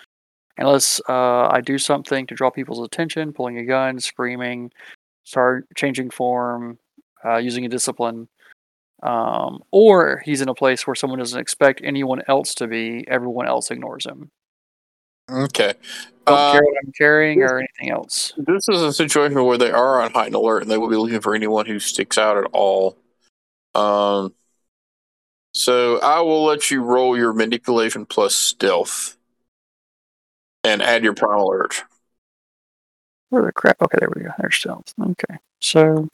[0.62, 4.72] Unless uh, I do something to draw people's attention, pulling a gun, screaming,
[5.24, 6.78] start changing form,
[7.26, 8.28] uh, using a discipline,
[9.02, 13.04] um, or he's in a place where someone doesn't expect anyone else to be.
[13.08, 14.30] Everyone else ignores him.
[15.32, 15.74] Okay.
[16.28, 18.34] Don't Uh, care what I'm carrying or anything else.
[18.38, 21.22] This is a situation where they are on heightened alert and they will be looking
[21.22, 22.98] for anyone who sticks out at all.
[23.74, 24.36] Um,
[25.54, 29.18] so I will let you roll your manipulation plus stealth,
[30.64, 31.84] and add your primal urge.
[33.30, 33.82] Where the crap?
[33.82, 34.32] Okay, there we go.
[34.38, 34.94] There's stealth.
[35.00, 36.10] Okay, so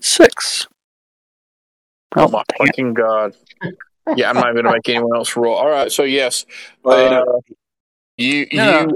[0.00, 0.66] six.
[2.16, 2.66] Oh, my dang it.
[2.68, 3.34] fucking god!
[4.16, 5.54] Yeah, I'm not going to make anyone else roll.
[5.54, 6.46] All right, so yes,
[6.82, 7.24] Wait, uh,
[8.16, 8.86] you No, you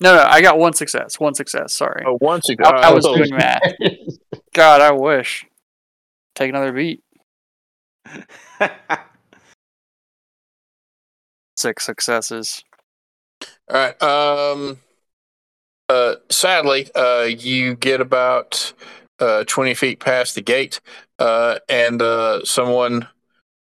[0.00, 1.18] No, no, I got one success.
[1.18, 1.74] One success.
[1.74, 2.64] Sorry, oh, once ago.
[2.64, 3.62] I, I was oh, doing math.
[4.52, 5.46] God, I wish.
[6.34, 7.02] Take another beat.
[11.56, 12.62] Six successes.
[13.70, 14.02] All right.
[14.02, 14.78] Um.
[15.88, 16.14] Uh.
[16.30, 18.72] Sadly, uh, you get about
[19.20, 20.80] uh 20 feet past the gate,
[21.18, 23.08] uh, and uh, someone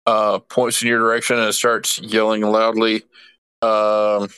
[0.05, 3.03] uh points in your direction and starts yelling loudly,
[3.61, 4.29] um,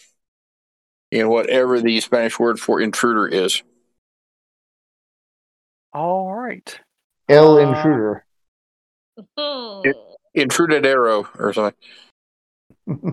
[1.11, 3.61] in whatever the Spanish word for intruder is.
[5.93, 6.79] All right.
[7.27, 8.25] El Uh, intruder.
[9.85, 9.97] It-
[10.37, 11.73] Intrudadero or something.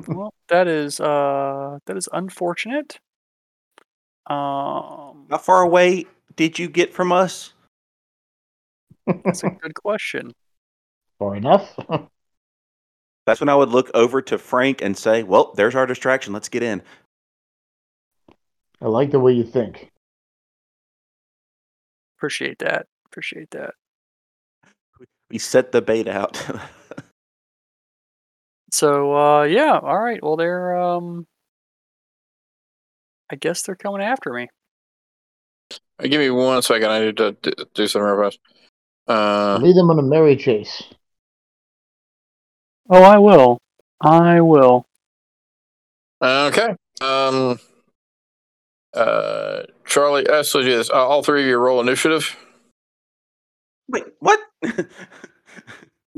[0.08, 2.98] Well, that is uh that is unfortunate.
[4.26, 7.52] Um, How far away did you get from us?
[9.24, 10.32] that's a good question.
[11.18, 11.74] Far enough.
[13.26, 16.32] That's when I would look over to Frank and say, "Well, there's our distraction.
[16.32, 16.80] Let's get in."
[18.80, 19.90] I like the way you think.
[22.18, 22.86] Appreciate that.
[23.06, 23.74] Appreciate that.
[25.28, 26.40] We set the bait out.
[28.76, 30.22] So uh yeah, all right.
[30.22, 31.26] Well they're um
[33.32, 34.48] I guess they're coming after me.
[35.98, 36.90] Uh, Give me one second.
[36.90, 37.34] I need to
[37.72, 38.38] do something real fast.
[39.08, 40.82] Uh, Lead them on a merry chase.
[42.90, 43.56] Oh I will.
[44.02, 44.84] I will.
[46.22, 46.74] okay.
[47.00, 47.58] Um.
[48.92, 52.36] Uh, Charlie, uh, so yes, uh, all three of you roll initiative.
[53.88, 54.38] Wait, what?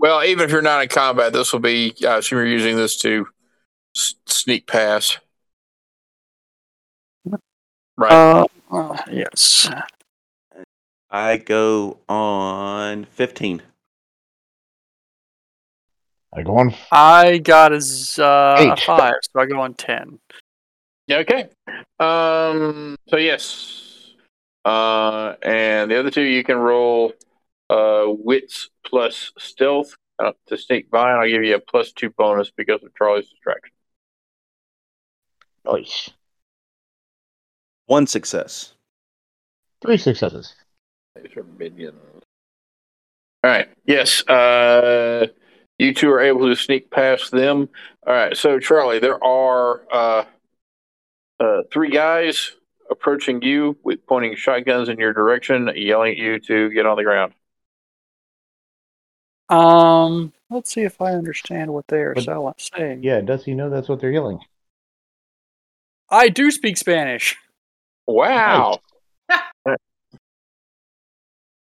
[0.01, 1.92] Well, even if you're not in combat, this will be.
[2.07, 3.26] I assume you're using this to
[3.96, 5.18] s- sneak past.
[7.96, 8.12] Right.
[8.12, 9.68] Uh, uh, yes.
[11.11, 13.61] I go on fifteen.
[16.32, 16.72] I go on.
[16.92, 18.26] I got a, z- uh,
[18.57, 18.80] a Eight.
[18.80, 20.20] five, so I go on ten.
[21.09, 21.49] Yeah, okay.
[21.99, 22.94] Um.
[23.09, 24.14] So yes.
[24.64, 27.14] Uh, and the other two you can roll
[27.71, 32.11] uh wits plus stealth uh, to sneak by, and I'll give you a plus two
[32.11, 33.73] bonus because of Charlie's distraction.
[35.64, 36.11] Nice.
[37.87, 38.75] One success.
[39.83, 40.55] Three successes.
[41.23, 41.97] These are minions.
[43.45, 43.69] All right.
[43.87, 44.27] Yes.
[44.29, 45.27] Uh,
[45.79, 47.69] you two are able to sneak past them.
[48.07, 48.37] All right.
[48.37, 50.25] So, Charlie, there are uh,
[51.39, 52.57] uh, three guys
[52.91, 57.05] approaching you with pointing shotguns in your direction, yelling at you to get on the
[57.05, 57.33] ground.
[59.49, 63.03] Um, let's see if I understand what they are But- sell- saying.
[63.03, 64.40] Yeah, does he know that's what they're yelling?
[66.11, 67.36] I do speak Spanish.
[68.07, 68.80] Wow.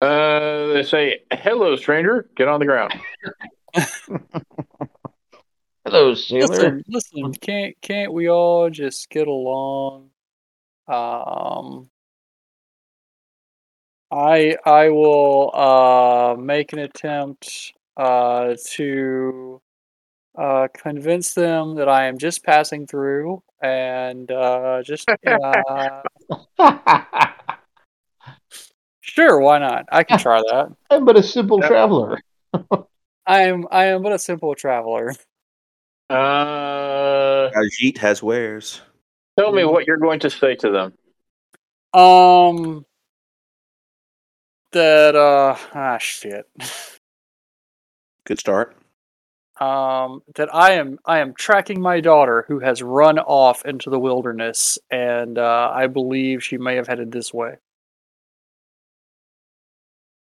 [0.01, 2.29] Uh, they say, "Hello, stranger.
[2.37, 2.93] Get on the ground."
[5.87, 6.47] Hello, sailor.
[6.49, 10.11] Listen, listen, can't can't we all just get along?
[10.89, 11.89] Um
[14.15, 19.61] I I will uh make an attempt uh to
[20.39, 26.03] uh convince them that I am just passing through and uh just uh
[29.01, 29.87] sure, why not?
[29.91, 30.69] I can try that.
[30.91, 31.69] I'm but a simple Yep.
[31.69, 32.21] traveler.
[33.27, 35.13] I am I am but a simple traveler.
[36.11, 38.81] Uh, Khajiit has wares.
[39.39, 40.93] tell me what you're going to say to them.
[42.01, 42.85] Um
[44.75, 46.47] that uh ah shit.
[48.27, 48.77] Good start.
[49.61, 53.99] um, that I am I am tracking my daughter who has run off into the
[53.99, 57.57] wilderness, and uh, I believe she may have headed this way.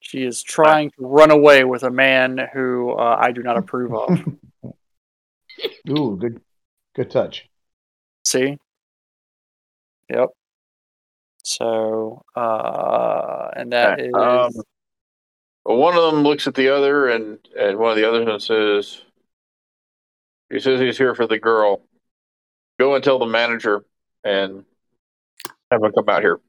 [0.00, 3.92] She is trying to run away with a man who uh, I do not approve
[3.92, 4.20] of.
[5.90, 6.40] Ooh, good,
[6.94, 7.48] good touch.
[8.24, 8.58] See?
[10.08, 10.28] Yep.
[11.46, 14.50] So, uh, and that is Um,
[15.64, 18.42] Well, one of them looks at the other, and, and one of the others and
[18.42, 19.04] says,
[20.50, 21.82] "He says he's here for the girl.
[22.80, 23.84] Go and tell the manager,
[24.24, 24.64] and
[25.70, 26.40] have him come out here,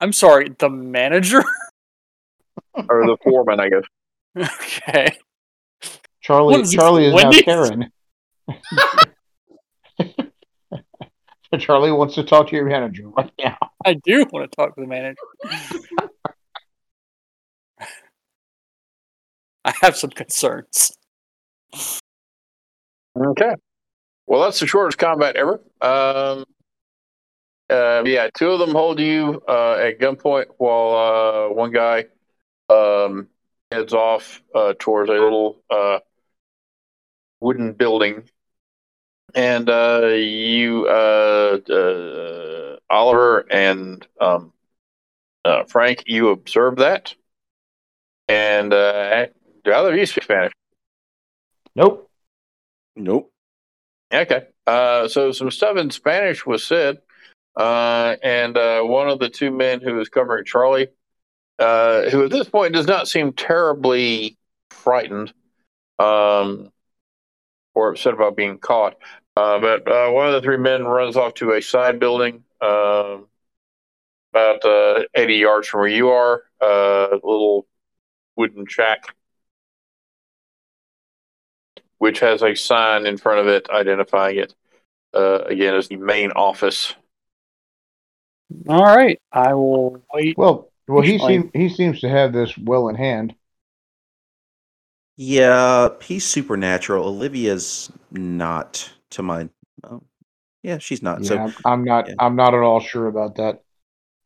[0.00, 1.42] I'm sorry, the manager.
[2.74, 3.84] or the foreman, I guess."
[4.36, 5.16] okay.
[6.22, 7.46] Charlie, What is this, Charlie is Wendy's?
[7.46, 7.92] now Karen.
[11.58, 13.56] Charlie wants to talk to your manager right now.
[13.84, 15.16] I do want to talk to the manager.
[19.66, 20.96] I, have some concerns.
[23.16, 23.54] Okay.
[24.26, 25.60] Well, that's the shortest combat ever.
[25.80, 26.44] Um,
[27.70, 32.06] uh, yeah, two of them hold you uh, at gunpoint while uh, one guy
[32.68, 33.28] um,
[33.70, 36.00] heads off uh, towards a little uh,
[37.40, 38.28] wooden building.
[39.34, 44.52] And uh, you, uh, uh, Oliver and um,
[45.44, 47.14] uh, Frank, you observe that.
[48.28, 49.26] And uh,
[49.64, 50.52] do either of you speak Spanish?
[51.74, 52.08] Nope.
[52.96, 53.32] Nope.
[54.12, 54.46] Okay.
[54.66, 56.98] Uh, so some stuff in Spanish was said,
[57.56, 60.88] uh, and uh, one of the two men who was covering Charlie,
[61.58, 64.38] uh, who at this point does not seem terribly
[64.70, 65.32] frightened
[65.98, 66.70] um,
[67.74, 68.96] or upset about being caught,
[69.36, 73.26] uh, but uh, one of the three men runs off to a side building um
[74.32, 77.66] about uh, 80 yards from where you are, uh, a little
[78.36, 79.14] wooden shack
[81.98, 84.54] which has a sign in front of it identifying it
[85.14, 86.94] uh, again as the main office.
[88.68, 90.36] All right, I will wait.
[90.36, 91.42] Well, well, he Explain.
[91.42, 93.34] seems he seems to have this well in hand.
[95.16, 97.06] Yeah, he's supernatural.
[97.06, 99.48] Olivia's not to my.
[99.84, 100.02] Oh,
[100.62, 101.22] yeah, she's not.
[101.22, 102.08] Yeah, So I'm, not.
[102.08, 102.14] yeah.
[102.18, 103.62] I'm not at all sure about that.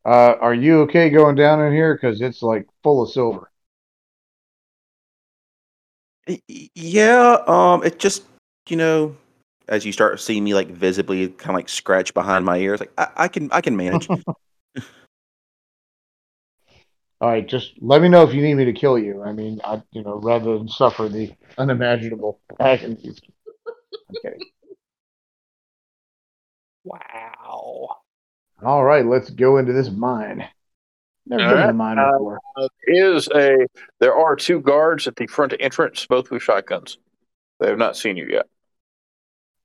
[0.05, 1.95] Uh, are you okay going down in here?
[1.95, 3.51] Because it's like full of silver.
[6.74, 8.24] Yeah, um, it just
[8.68, 9.16] you know,
[9.68, 12.93] as you start seeing me like visibly kind of like scratch behind my ears, like
[12.99, 14.09] I, I can I can manage.
[17.20, 19.22] All right, just let me know if you need me to kill you.
[19.22, 23.20] I mean, I you know rather than suffer the unimaginable agonies.
[24.09, 24.41] I'm kidding.
[26.89, 27.97] Wow.
[28.62, 30.45] All right, let's go into this mine.
[31.26, 32.41] Never All been in a mine uh, before.
[32.86, 33.66] Is a
[34.01, 36.99] there are two guards at the front entrance, both with shotguns.
[37.61, 38.47] They have not seen you yet.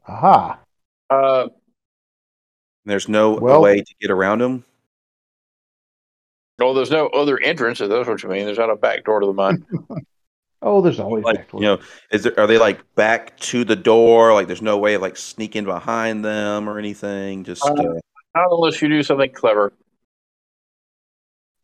[0.07, 0.59] Aha.
[1.09, 1.47] Uh,
[2.85, 4.65] There's no Well- way to get around them.
[6.59, 7.79] well, there's no other entrance.
[7.81, 9.65] If that's what you mean, there's not a back door to the mine.
[10.65, 11.79] Oh, there's always Like back you know,
[12.11, 14.33] is there are they like back to the door?
[14.33, 17.43] Like there's no way of like sneaking behind them or anything.
[17.43, 17.99] Just Uh, uh,
[18.35, 19.73] not unless you do something clever.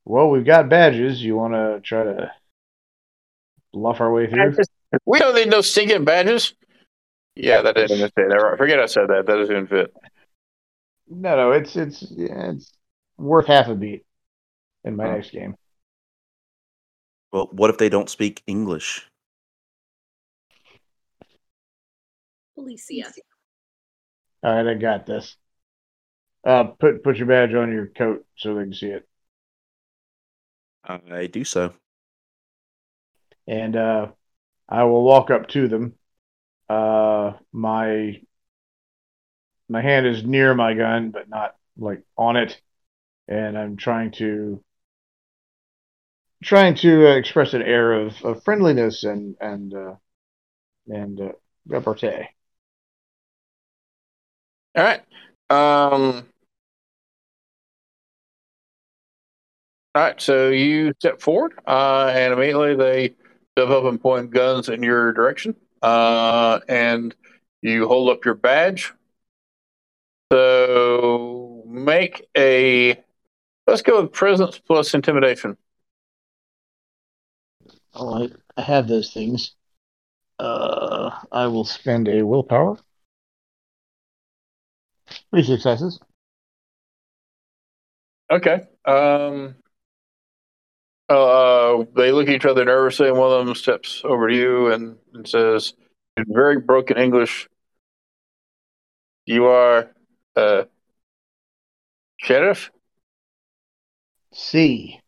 [0.05, 1.23] Well, we've got badges.
[1.23, 2.31] You want to try to
[3.71, 4.55] bluff our way through?
[5.05, 6.53] We don't need no stinking badges.
[7.35, 8.11] Yeah, that didn't fit.
[8.15, 8.57] There.
[8.57, 9.25] Forget I said that.
[9.27, 9.93] That doesn't fit.
[11.07, 12.71] No, no, it's it's yeah, it's
[13.17, 14.03] worth half a beat
[14.83, 15.11] in my Oh.
[15.13, 15.55] next game.
[17.31, 19.07] Well, what if they don't speak English?
[22.57, 23.11] Policia.
[24.43, 25.35] All right, I got this.
[26.45, 29.07] Uh, put put your badge on your coat so they can see it.
[30.83, 31.73] I do so.
[33.49, 34.07] and uh,
[34.69, 35.95] I will walk up to them.
[36.69, 38.21] Uh, my
[39.67, 42.61] my hand is near my gun, but not like on it,
[43.27, 44.63] and I'm trying to
[46.43, 49.95] trying to uh, express an air of, of friendliness and and uh,
[50.87, 51.31] and uh,
[51.67, 52.27] repartee.
[54.75, 55.01] All right.
[55.49, 56.25] Um.
[59.95, 60.21] All right.
[60.21, 63.15] So you step forward, uh, and immediately they
[63.57, 65.55] step up and point guns in your direction.
[65.81, 67.15] Uh, and
[67.61, 68.93] you hold up your badge.
[70.31, 73.01] So make a.
[73.67, 75.57] Let's go with presence plus intimidation.
[77.93, 79.55] Oh, I, I have those things.
[80.37, 82.77] Uh, I will spend a willpower.
[85.31, 85.99] Three successes.
[88.31, 88.67] Okay.
[88.85, 89.55] Um.
[91.09, 94.71] Uh, they look at each other nervously, and one of them steps over to you
[94.71, 95.73] and, and says,
[96.15, 97.49] in very broken English,
[99.25, 99.89] "You are,
[100.35, 100.65] uh,
[102.17, 102.69] sheriff."
[104.31, 105.01] C.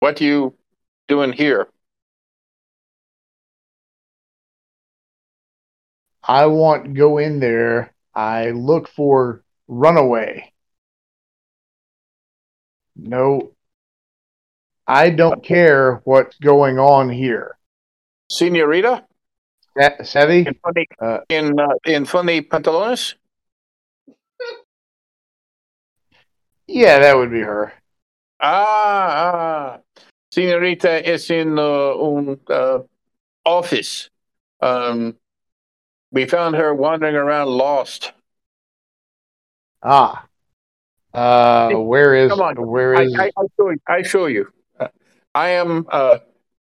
[0.00, 0.54] What you
[1.08, 1.68] doing here?
[6.22, 7.94] I want go in there.
[8.14, 10.52] I look for runaway.
[12.96, 13.52] No,
[14.86, 17.56] I don't care what's going on here.
[18.30, 19.04] Senorita
[19.78, 20.46] Sa- Savvy?
[20.46, 23.14] in funny Uh, in uh, in funny pantalones.
[26.66, 27.72] Yeah, that would be her.
[28.40, 29.78] Ah, ah.
[30.30, 32.80] Senorita is in uh, un uh,
[33.44, 34.10] office.
[34.60, 35.16] Um,
[36.12, 38.12] we found her wandering around lost.
[39.82, 40.24] Ah,
[41.14, 42.54] Uh, where is Come on.
[42.56, 43.78] where I, I, I show you.
[43.88, 44.52] I show you.
[44.78, 44.88] Uh,
[45.34, 45.86] I am.
[45.90, 46.18] Uh,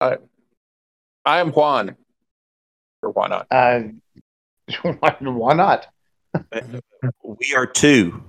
[0.00, 0.16] I,
[1.26, 1.96] I am Juan.
[3.02, 3.46] Or why not?
[3.50, 3.80] uh,
[5.00, 5.86] why, why not?
[7.22, 8.22] We are two.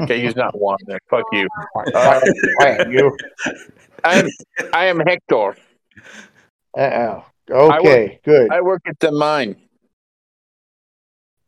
[0.00, 0.78] Okay, he's not one.
[0.86, 1.46] Then fuck you.
[1.72, 2.20] Why
[2.80, 3.16] am you?
[4.02, 4.26] I am.
[4.72, 5.56] I am Hector.
[6.76, 7.20] Uh,
[7.50, 8.50] okay, good.
[8.50, 9.56] I work at the mine.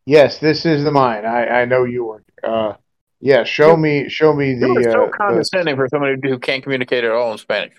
[0.07, 1.25] yes, this is the mine.
[1.27, 2.25] I I know you work.
[2.43, 2.75] Uh,
[3.21, 4.69] yeah, show me show me the.
[4.69, 7.75] You so uh, the- condescending for somebody who can't communicate at all in Spanish.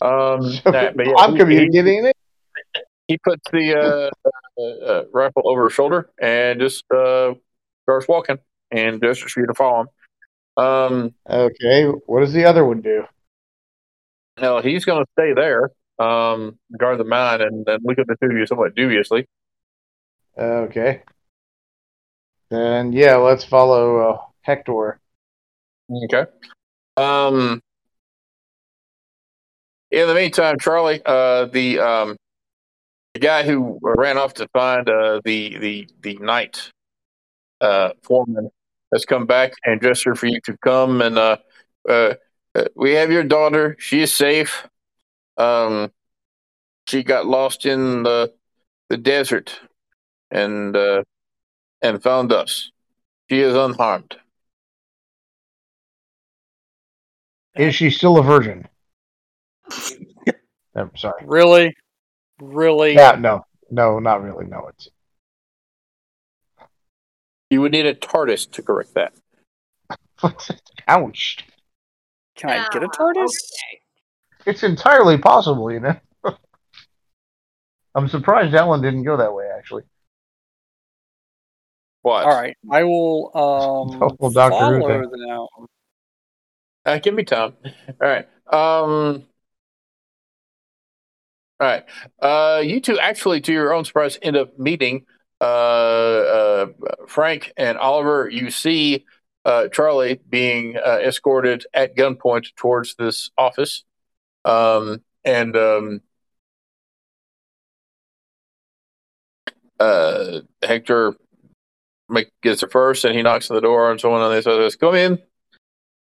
[0.00, 2.16] Um, So, yeah, I'm he- communicating it.
[3.08, 4.10] He, puts the uh,
[4.58, 7.34] uh, uh, rifle over his shoulder and just uh,
[7.82, 8.38] starts walking
[8.70, 9.88] and gestures for you to follow him.
[10.56, 13.04] Um, Okay, what does the other one do?
[14.40, 18.16] no, he's going to stay there, um, guard the mine, and then look at the
[18.20, 19.26] two of you somewhat dubiously.
[20.36, 21.02] Okay.
[22.50, 24.98] Then yeah, let's follow uh, Hector.
[26.04, 26.24] Okay.
[26.96, 27.62] Um,
[29.90, 32.16] in the meantime, Charlie, uh, the um,
[33.14, 36.70] the guy who ran off to find uh, the the the night
[37.60, 38.50] uh, foreman
[38.92, 41.36] has come back and dressed her for you to come and uh,
[41.88, 42.14] uh,
[42.54, 43.76] uh, we have your daughter.
[43.78, 44.68] She is safe.
[45.36, 45.90] Um,
[46.86, 48.32] she got lost in the
[48.88, 49.58] the desert
[50.30, 51.02] and uh,
[51.80, 52.70] and found us.
[53.30, 54.16] She is unharmed.
[57.56, 58.68] Is she still a virgin?
[60.74, 61.24] I'm sorry.
[61.26, 61.74] Really,
[62.40, 62.94] really.
[62.94, 64.46] Yeah, no, no, not really.
[64.46, 64.88] No, it's
[67.52, 69.12] You would need a TARDIS to correct that.
[70.88, 71.36] ouch.
[72.34, 73.24] Can I get a TARDIS?
[73.26, 73.80] okay.
[74.46, 75.94] It's entirely possible, you know.
[77.94, 79.50] I'm surprised Alan didn't go that way.
[79.54, 79.82] Actually,
[82.00, 82.24] What?
[82.24, 85.10] All right, I will um Total Doctor Who follow thing.
[85.10, 85.66] them.
[86.86, 87.52] Uh, give me time.
[88.00, 88.26] All right.
[88.50, 89.24] Um.
[91.60, 91.84] All right.
[92.18, 95.04] Uh, you two actually, to your own surprise, end up meeting
[97.08, 98.28] Frank and Oliver.
[98.28, 99.04] You see
[99.44, 103.84] uh, Charlie being uh, escorted at gunpoint towards this office,
[104.44, 106.00] um, and um,
[109.80, 111.14] uh, Hector
[112.08, 114.70] make, gets there first, and he knocks on the door, and someone on the other
[114.70, 115.18] says, "Come in."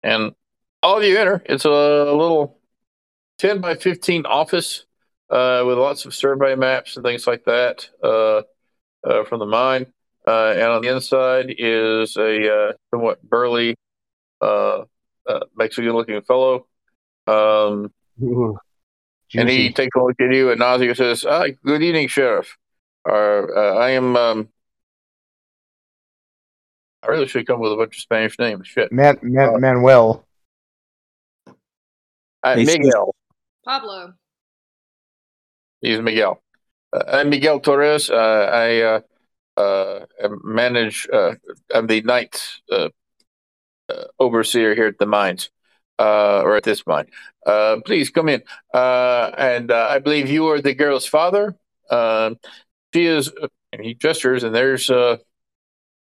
[0.03, 0.35] And
[0.83, 1.43] all of you enter.
[1.47, 2.61] It's a little
[3.39, 4.85] 10 by 15 office
[5.31, 8.43] uh, with lots of survey maps and things like that uh,
[9.05, 9.87] uh, from the mine.
[10.27, 13.77] Uh, and on the inside is a uh, somewhat burly
[14.41, 14.83] uh,
[15.27, 16.67] uh, Mexican looking fellow.
[17.27, 17.93] Um,
[18.23, 18.59] Ooh,
[19.35, 22.57] and he takes a look at you and nods and says, ah, Good evening, Sheriff.
[23.09, 24.17] Uh, uh, I am.
[24.17, 24.49] Um,
[27.03, 28.67] I really should come with a bunch of Spanish names.
[28.67, 28.91] Shit.
[28.91, 30.27] Man, Man, Manuel.
[32.43, 33.15] Uh, Miguel.
[33.65, 34.15] Pablo.
[35.81, 36.43] He's Miguel.
[36.97, 38.11] Uh, I'm Miguel Torres.
[38.11, 38.15] Uh,
[38.53, 39.01] I uh,
[39.61, 40.07] uh,
[40.43, 41.07] manage.
[41.13, 41.35] Uh,
[41.75, 42.89] I'm the night uh,
[43.89, 45.51] uh, overseer here at the mines,
[45.99, 47.07] uh, or at this mine.
[47.45, 48.43] Uh, please come in.
[48.73, 51.57] Uh, and uh, I believe you are the girl's father.
[51.91, 52.37] Um
[52.95, 53.31] she is.
[53.73, 55.19] And he gestures, and there's uh,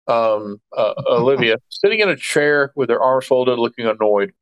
[0.07, 4.33] um, uh, Olivia sitting in a chair with her arms folded, looking annoyed.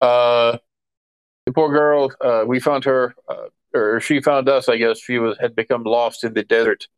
[0.00, 0.58] Uh,
[1.46, 2.10] the poor girl.
[2.20, 3.14] Uh, we found her.
[3.74, 4.98] Or she found us, I guess.
[5.00, 6.88] She was had become lost in the desert.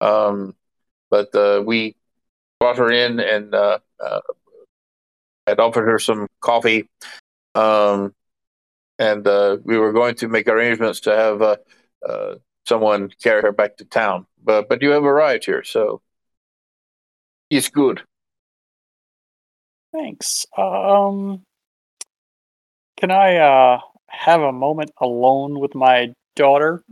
[0.00, 0.54] Um,
[1.10, 1.96] but uh, we
[2.60, 4.20] brought her in and uh, uh,
[5.46, 6.88] had offered her some coffee.
[7.54, 8.14] Um,
[8.98, 11.56] and uh, we were going to make arrangements to have uh,
[12.08, 12.34] uh,
[12.66, 14.26] someone carry her back to town.
[14.42, 16.02] But but you have arrived here, so
[17.50, 18.02] it's good.
[19.92, 20.46] Thanks.
[20.56, 21.42] Um,
[22.96, 23.80] can I uh
[24.12, 26.84] have a moment alone with my daughter?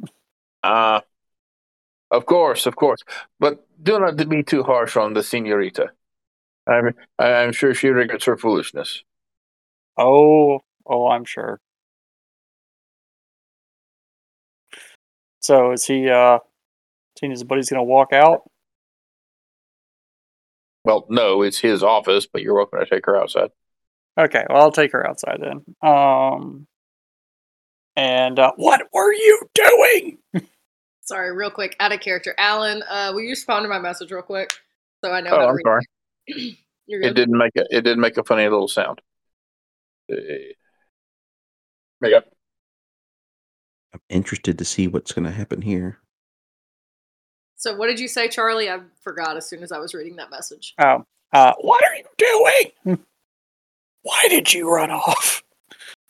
[0.62, 1.00] Uh,
[2.10, 3.02] of course, of course.
[3.38, 5.90] But do not be too harsh on the senorita.
[6.66, 9.02] I'm, I'm sure she regrets her foolishness.
[9.96, 11.60] Oh, oh, I'm sure.
[15.40, 16.38] So is he uh
[17.18, 18.42] seeing his buddy's gonna walk out?
[20.84, 23.50] Well, no, it's his office, but you're welcome to take her outside.
[24.18, 25.64] Okay, well I'll take her outside then.
[25.82, 26.66] Um
[27.96, 30.18] and uh what were you doing?
[31.02, 32.34] Sorry, real quick, out of character.
[32.38, 34.52] Alan, uh, will you respond to my message real quick?
[35.04, 35.82] So I know Oh, how to I'm read sorry.
[36.26, 36.56] it.
[36.86, 39.00] You're It didn't make a it didn't make a funny little sound.
[40.12, 40.16] Uh,
[42.02, 42.20] yeah.
[43.92, 45.98] I'm interested to see what's going to happen here.
[47.56, 48.70] So what did you say, Charlie?
[48.70, 50.74] I forgot as soon as I was reading that message.
[50.80, 52.04] Oh, Uh, what are you
[52.84, 52.98] doing?
[54.02, 55.42] Why did you run off?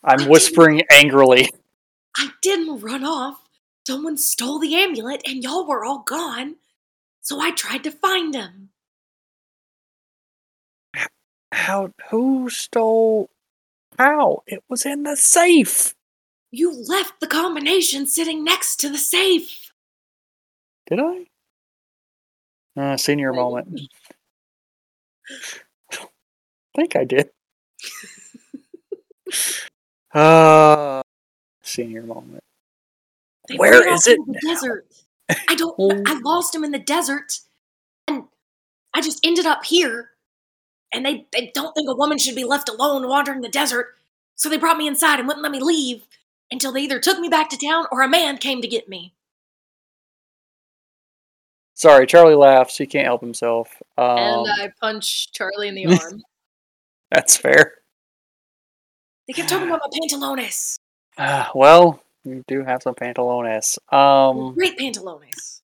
[0.04, 1.50] I'm whispering angrily.
[2.16, 3.48] I didn't run off.
[3.86, 6.56] Someone stole the amulet and y'all were all gone.
[7.22, 8.70] So I tried to find him.
[11.52, 11.92] How?
[12.10, 13.30] Who stole?
[13.98, 14.42] How?
[14.46, 15.94] It was in the safe.
[16.50, 19.72] You left the combination sitting next to the safe.
[20.88, 21.26] Did I?
[22.76, 23.80] Uh, senior moment.
[25.92, 26.06] I
[26.76, 27.30] think I did.
[30.12, 30.69] Uh,
[31.70, 32.42] senior moment.
[33.48, 34.86] They Where ran is off it The desert.
[35.48, 35.74] I don't.
[36.08, 37.40] I lost him in the desert,
[38.06, 38.24] and
[38.94, 40.10] I just ended up here.
[40.92, 43.94] And they they don't think a woman should be left alone wandering the desert,
[44.34, 46.04] so they brought me inside and wouldn't let me leave
[46.50, 49.14] until they either took me back to town or a man came to get me.
[51.74, 52.76] Sorry, Charlie laughs.
[52.76, 53.80] He can't help himself.
[53.96, 56.22] Um, and I punch Charlie in the arm.
[57.10, 57.74] that's fair.
[59.26, 60.78] They kept talking about my pantalones.
[61.18, 63.78] Uh, well, you do have some pantalones.
[63.92, 65.60] Um, Great pantalones.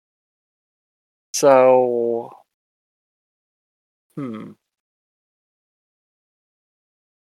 [1.32, 2.30] so,
[4.16, 4.52] hmm.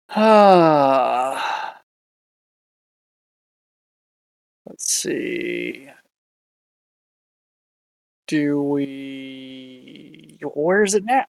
[0.09, 1.71] Ah.
[4.65, 5.89] Let's see.
[8.27, 10.39] Do we?
[10.41, 11.25] Where is it now?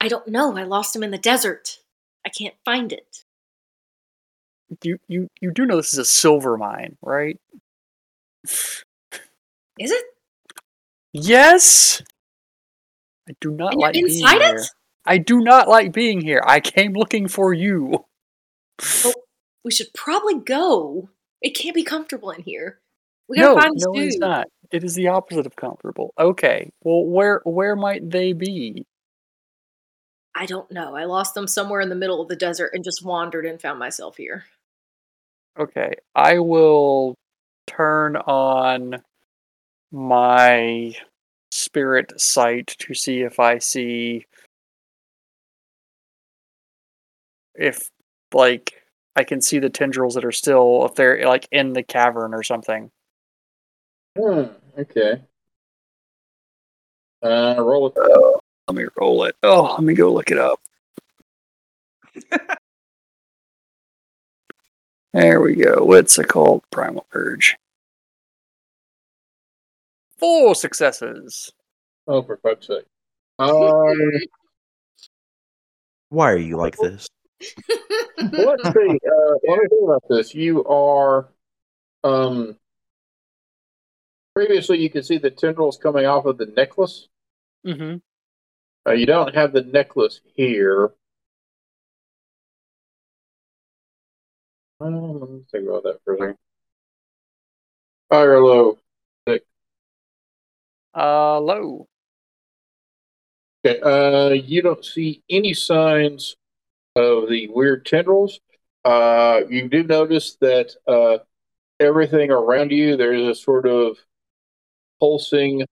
[0.00, 0.56] I don't know.
[0.56, 1.80] I lost him in the desert.
[2.24, 3.25] I can't find it.
[4.82, 7.38] You you you do know this is a silver mine, right?
[8.44, 8.84] Is
[9.78, 10.04] it?
[11.12, 12.02] Yes.
[13.28, 14.64] I do not And like being inside here.
[15.04, 16.42] I do not like being here.
[16.46, 18.04] I came looking for you.
[19.64, 21.10] We should probably go.
[21.42, 22.80] It can't be comfortable in here.
[23.28, 24.06] We gotta no, find this no, dude.
[24.06, 24.46] it's not.
[24.72, 26.12] It is the opposite of comfortable.
[26.18, 26.70] Okay.
[26.82, 28.86] Well, where where might they be?
[30.34, 30.94] I don't know.
[30.94, 33.78] I lost them somewhere in the middle of the desert and just wandered and found
[33.78, 34.44] myself here.
[35.58, 37.14] Okay, I will
[37.66, 39.02] turn on
[39.90, 40.94] my
[41.50, 44.26] spirit sight to see if I see
[47.54, 47.90] if
[48.34, 48.74] like
[49.14, 52.42] I can see the tendrils that are still if they're like in the cavern or
[52.42, 52.90] something.
[54.18, 54.44] Hmm,
[54.78, 55.22] okay.
[57.22, 58.42] Uh, roll it.
[58.68, 59.36] Let me roll it.
[59.42, 60.60] Oh, let me go look it up.
[65.16, 65.84] there we go.
[65.84, 66.62] What's it called?
[66.70, 67.56] Primal Urge.
[70.18, 71.52] Four successes.
[72.06, 72.84] Oh, for fuck's sake.
[73.38, 73.94] Um,
[76.08, 77.08] Why are you like this?
[78.18, 78.98] let's see.
[78.98, 80.34] Uh, let me think about this.
[80.34, 81.28] You are,
[82.04, 82.56] um,
[84.34, 87.08] previously you could see the tendrils coming off of the necklace.
[87.66, 87.96] Mm-hmm.
[88.88, 90.92] Uh, you don't have the necklace here.
[94.80, 96.36] Um, let me think about that for a second.
[98.10, 98.78] Fire low.
[100.94, 101.86] Uh, low.
[103.64, 103.80] Okay.
[103.80, 106.36] Uh, you don't see any signs
[106.94, 108.40] of the weird tendrils.
[108.84, 111.18] Uh, you do notice that uh,
[111.80, 113.98] everything around you there is a sort of
[115.00, 115.66] pulsing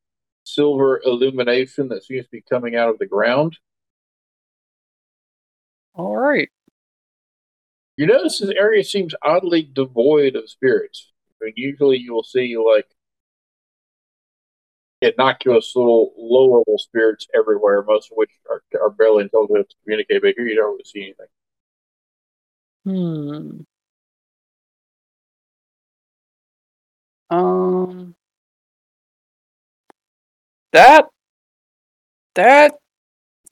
[0.45, 3.57] silver illumination that seems to be coming out of the ground.
[5.95, 6.51] All right.
[7.97, 11.13] You notice this area seems oddly devoid of spirits.
[11.41, 12.87] I mean, usually you will see like
[15.01, 20.23] innocuous little low level spirits everywhere, most of which are, are barely intelligent to communicate.
[20.23, 21.27] But here you don't really see anything.
[22.85, 23.65] Hmm.
[27.31, 28.15] Um.
[30.73, 31.09] That
[32.35, 32.75] that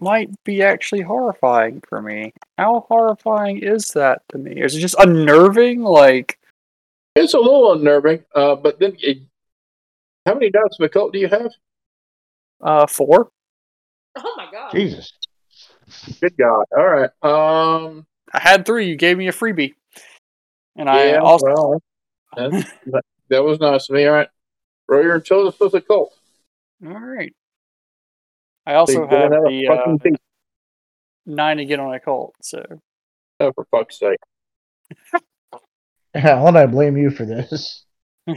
[0.02, 2.32] might be actually horrifying for me.
[2.58, 4.60] How horrifying is that to me?
[4.60, 5.82] Is it just unnerving?
[5.82, 6.38] Like,
[7.16, 9.18] It's a little unnerving, uh, but then it,
[10.26, 11.50] how many dots of occult do you have?
[12.62, 13.30] uh, four?
[14.16, 14.72] Oh my god.
[14.72, 15.12] Jesus.
[16.20, 16.64] Good God!
[16.76, 17.10] All right.
[17.22, 18.06] Um.
[18.32, 18.88] I had three.
[18.88, 19.74] You gave me a freebie,
[20.76, 21.18] and I yeah.
[21.18, 21.82] also well,
[22.34, 24.06] that's, that, that was nice of me.
[24.06, 24.28] All right.
[24.88, 26.12] Roll your intelligence plus cult.
[26.86, 27.34] all right.
[28.66, 29.96] I also So have the uh,
[31.26, 32.34] nine to get on occult.
[32.42, 32.64] So
[33.40, 34.18] Oh, for fuck's sake!
[36.14, 37.84] How don't I blame you for this?
[38.28, 38.34] oh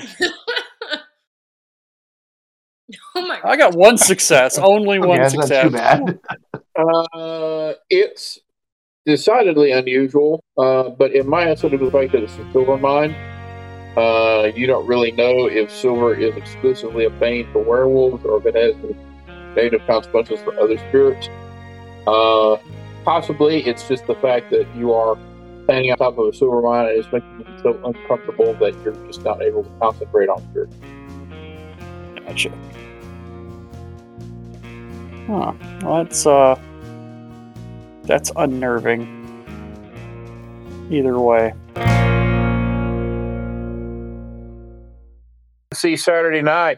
[3.16, 3.46] my god.
[3.46, 4.58] I got one success.
[4.58, 5.72] Only one Okay, that's success.
[5.72, 6.20] not too bad.
[6.78, 8.38] Uh, it's
[9.06, 12.34] decidedly unusual, uh, but it might have something to do with the fact that it's
[12.38, 13.12] a silver mine.
[13.96, 18.46] Uh, you don't really know if silver is exclusively a bane for werewolves or if
[18.46, 18.76] it has
[19.56, 21.30] negative consequences for other spirits.
[22.08, 22.58] Uh,
[23.03, 25.18] possibly it's just the fact that you are
[25.64, 28.95] standing on top of a sewer mine and it's making you so uncomfortable that you're
[29.08, 30.68] just not able to concentrate on your.
[32.26, 32.51] Gotcha.
[35.28, 35.53] Huh.
[35.82, 36.60] Well, that's uh,
[38.03, 39.12] that's unnerving.
[40.91, 41.53] Either way.
[45.74, 46.78] See Saturday night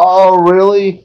[0.00, 1.04] Oh, really?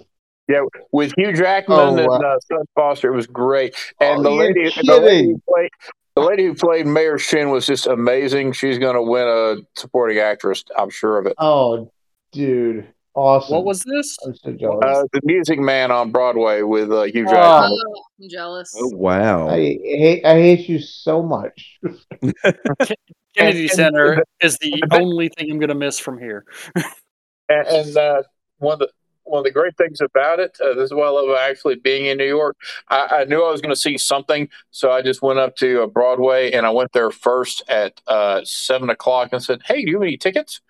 [0.92, 3.12] With Hugh Jackman Oh, and uh, Sutton Foster.
[3.14, 5.70] It was great, and Oh, the lady, the lady who played.
[6.16, 8.52] The lady who played Mayor Shinn was just amazing.
[8.54, 10.64] She's going to win a supporting actress.
[10.78, 11.34] I'm sure of it.
[11.40, 11.92] Oh,
[12.32, 13.56] dude, awesome.
[13.56, 14.16] What was this?
[14.24, 14.86] I'm so jealous.
[14.86, 17.32] Uh, the Music Man on Broadway with uh, Hugh Oh.
[17.32, 17.72] Jackman.
[17.88, 18.76] Oh, I'm jealous.
[18.78, 19.48] Oh wow.
[19.50, 21.80] I hate I hate you so much.
[23.36, 26.46] Kennedy Center is the the- only thing I'm gonna miss from here.
[27.50, 28.22] and, and uh,
[28.60, 28.90] one of the
[29.26, 32.06] one of the great things about it, uh, this is what I love actually being
[32.06, 32.58] in New York.
[32.90, 35.84] I, I knew I was going to see something, so I just went up to
[35.84, 39.92] uh, Broadway and I went there first at uh, seven o'clock and said, "Hey, do
[39.92, 40.62] you have any tickets?"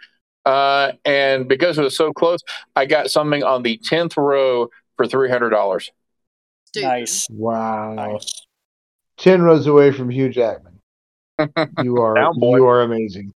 [0.46, 2.40] Uh, and because it was so close,
[2.76, 5.92] I got something on the tenth row for three hundred dollars.
[6.76, 7.28] Nice.
[7.30, 7.94] Wow.
[7.94, 8.46] Nice.
[9.18, 10.80] Ten rows away from Hugh Jackman.
[11.84, 13.34] You are Down, you are amazing.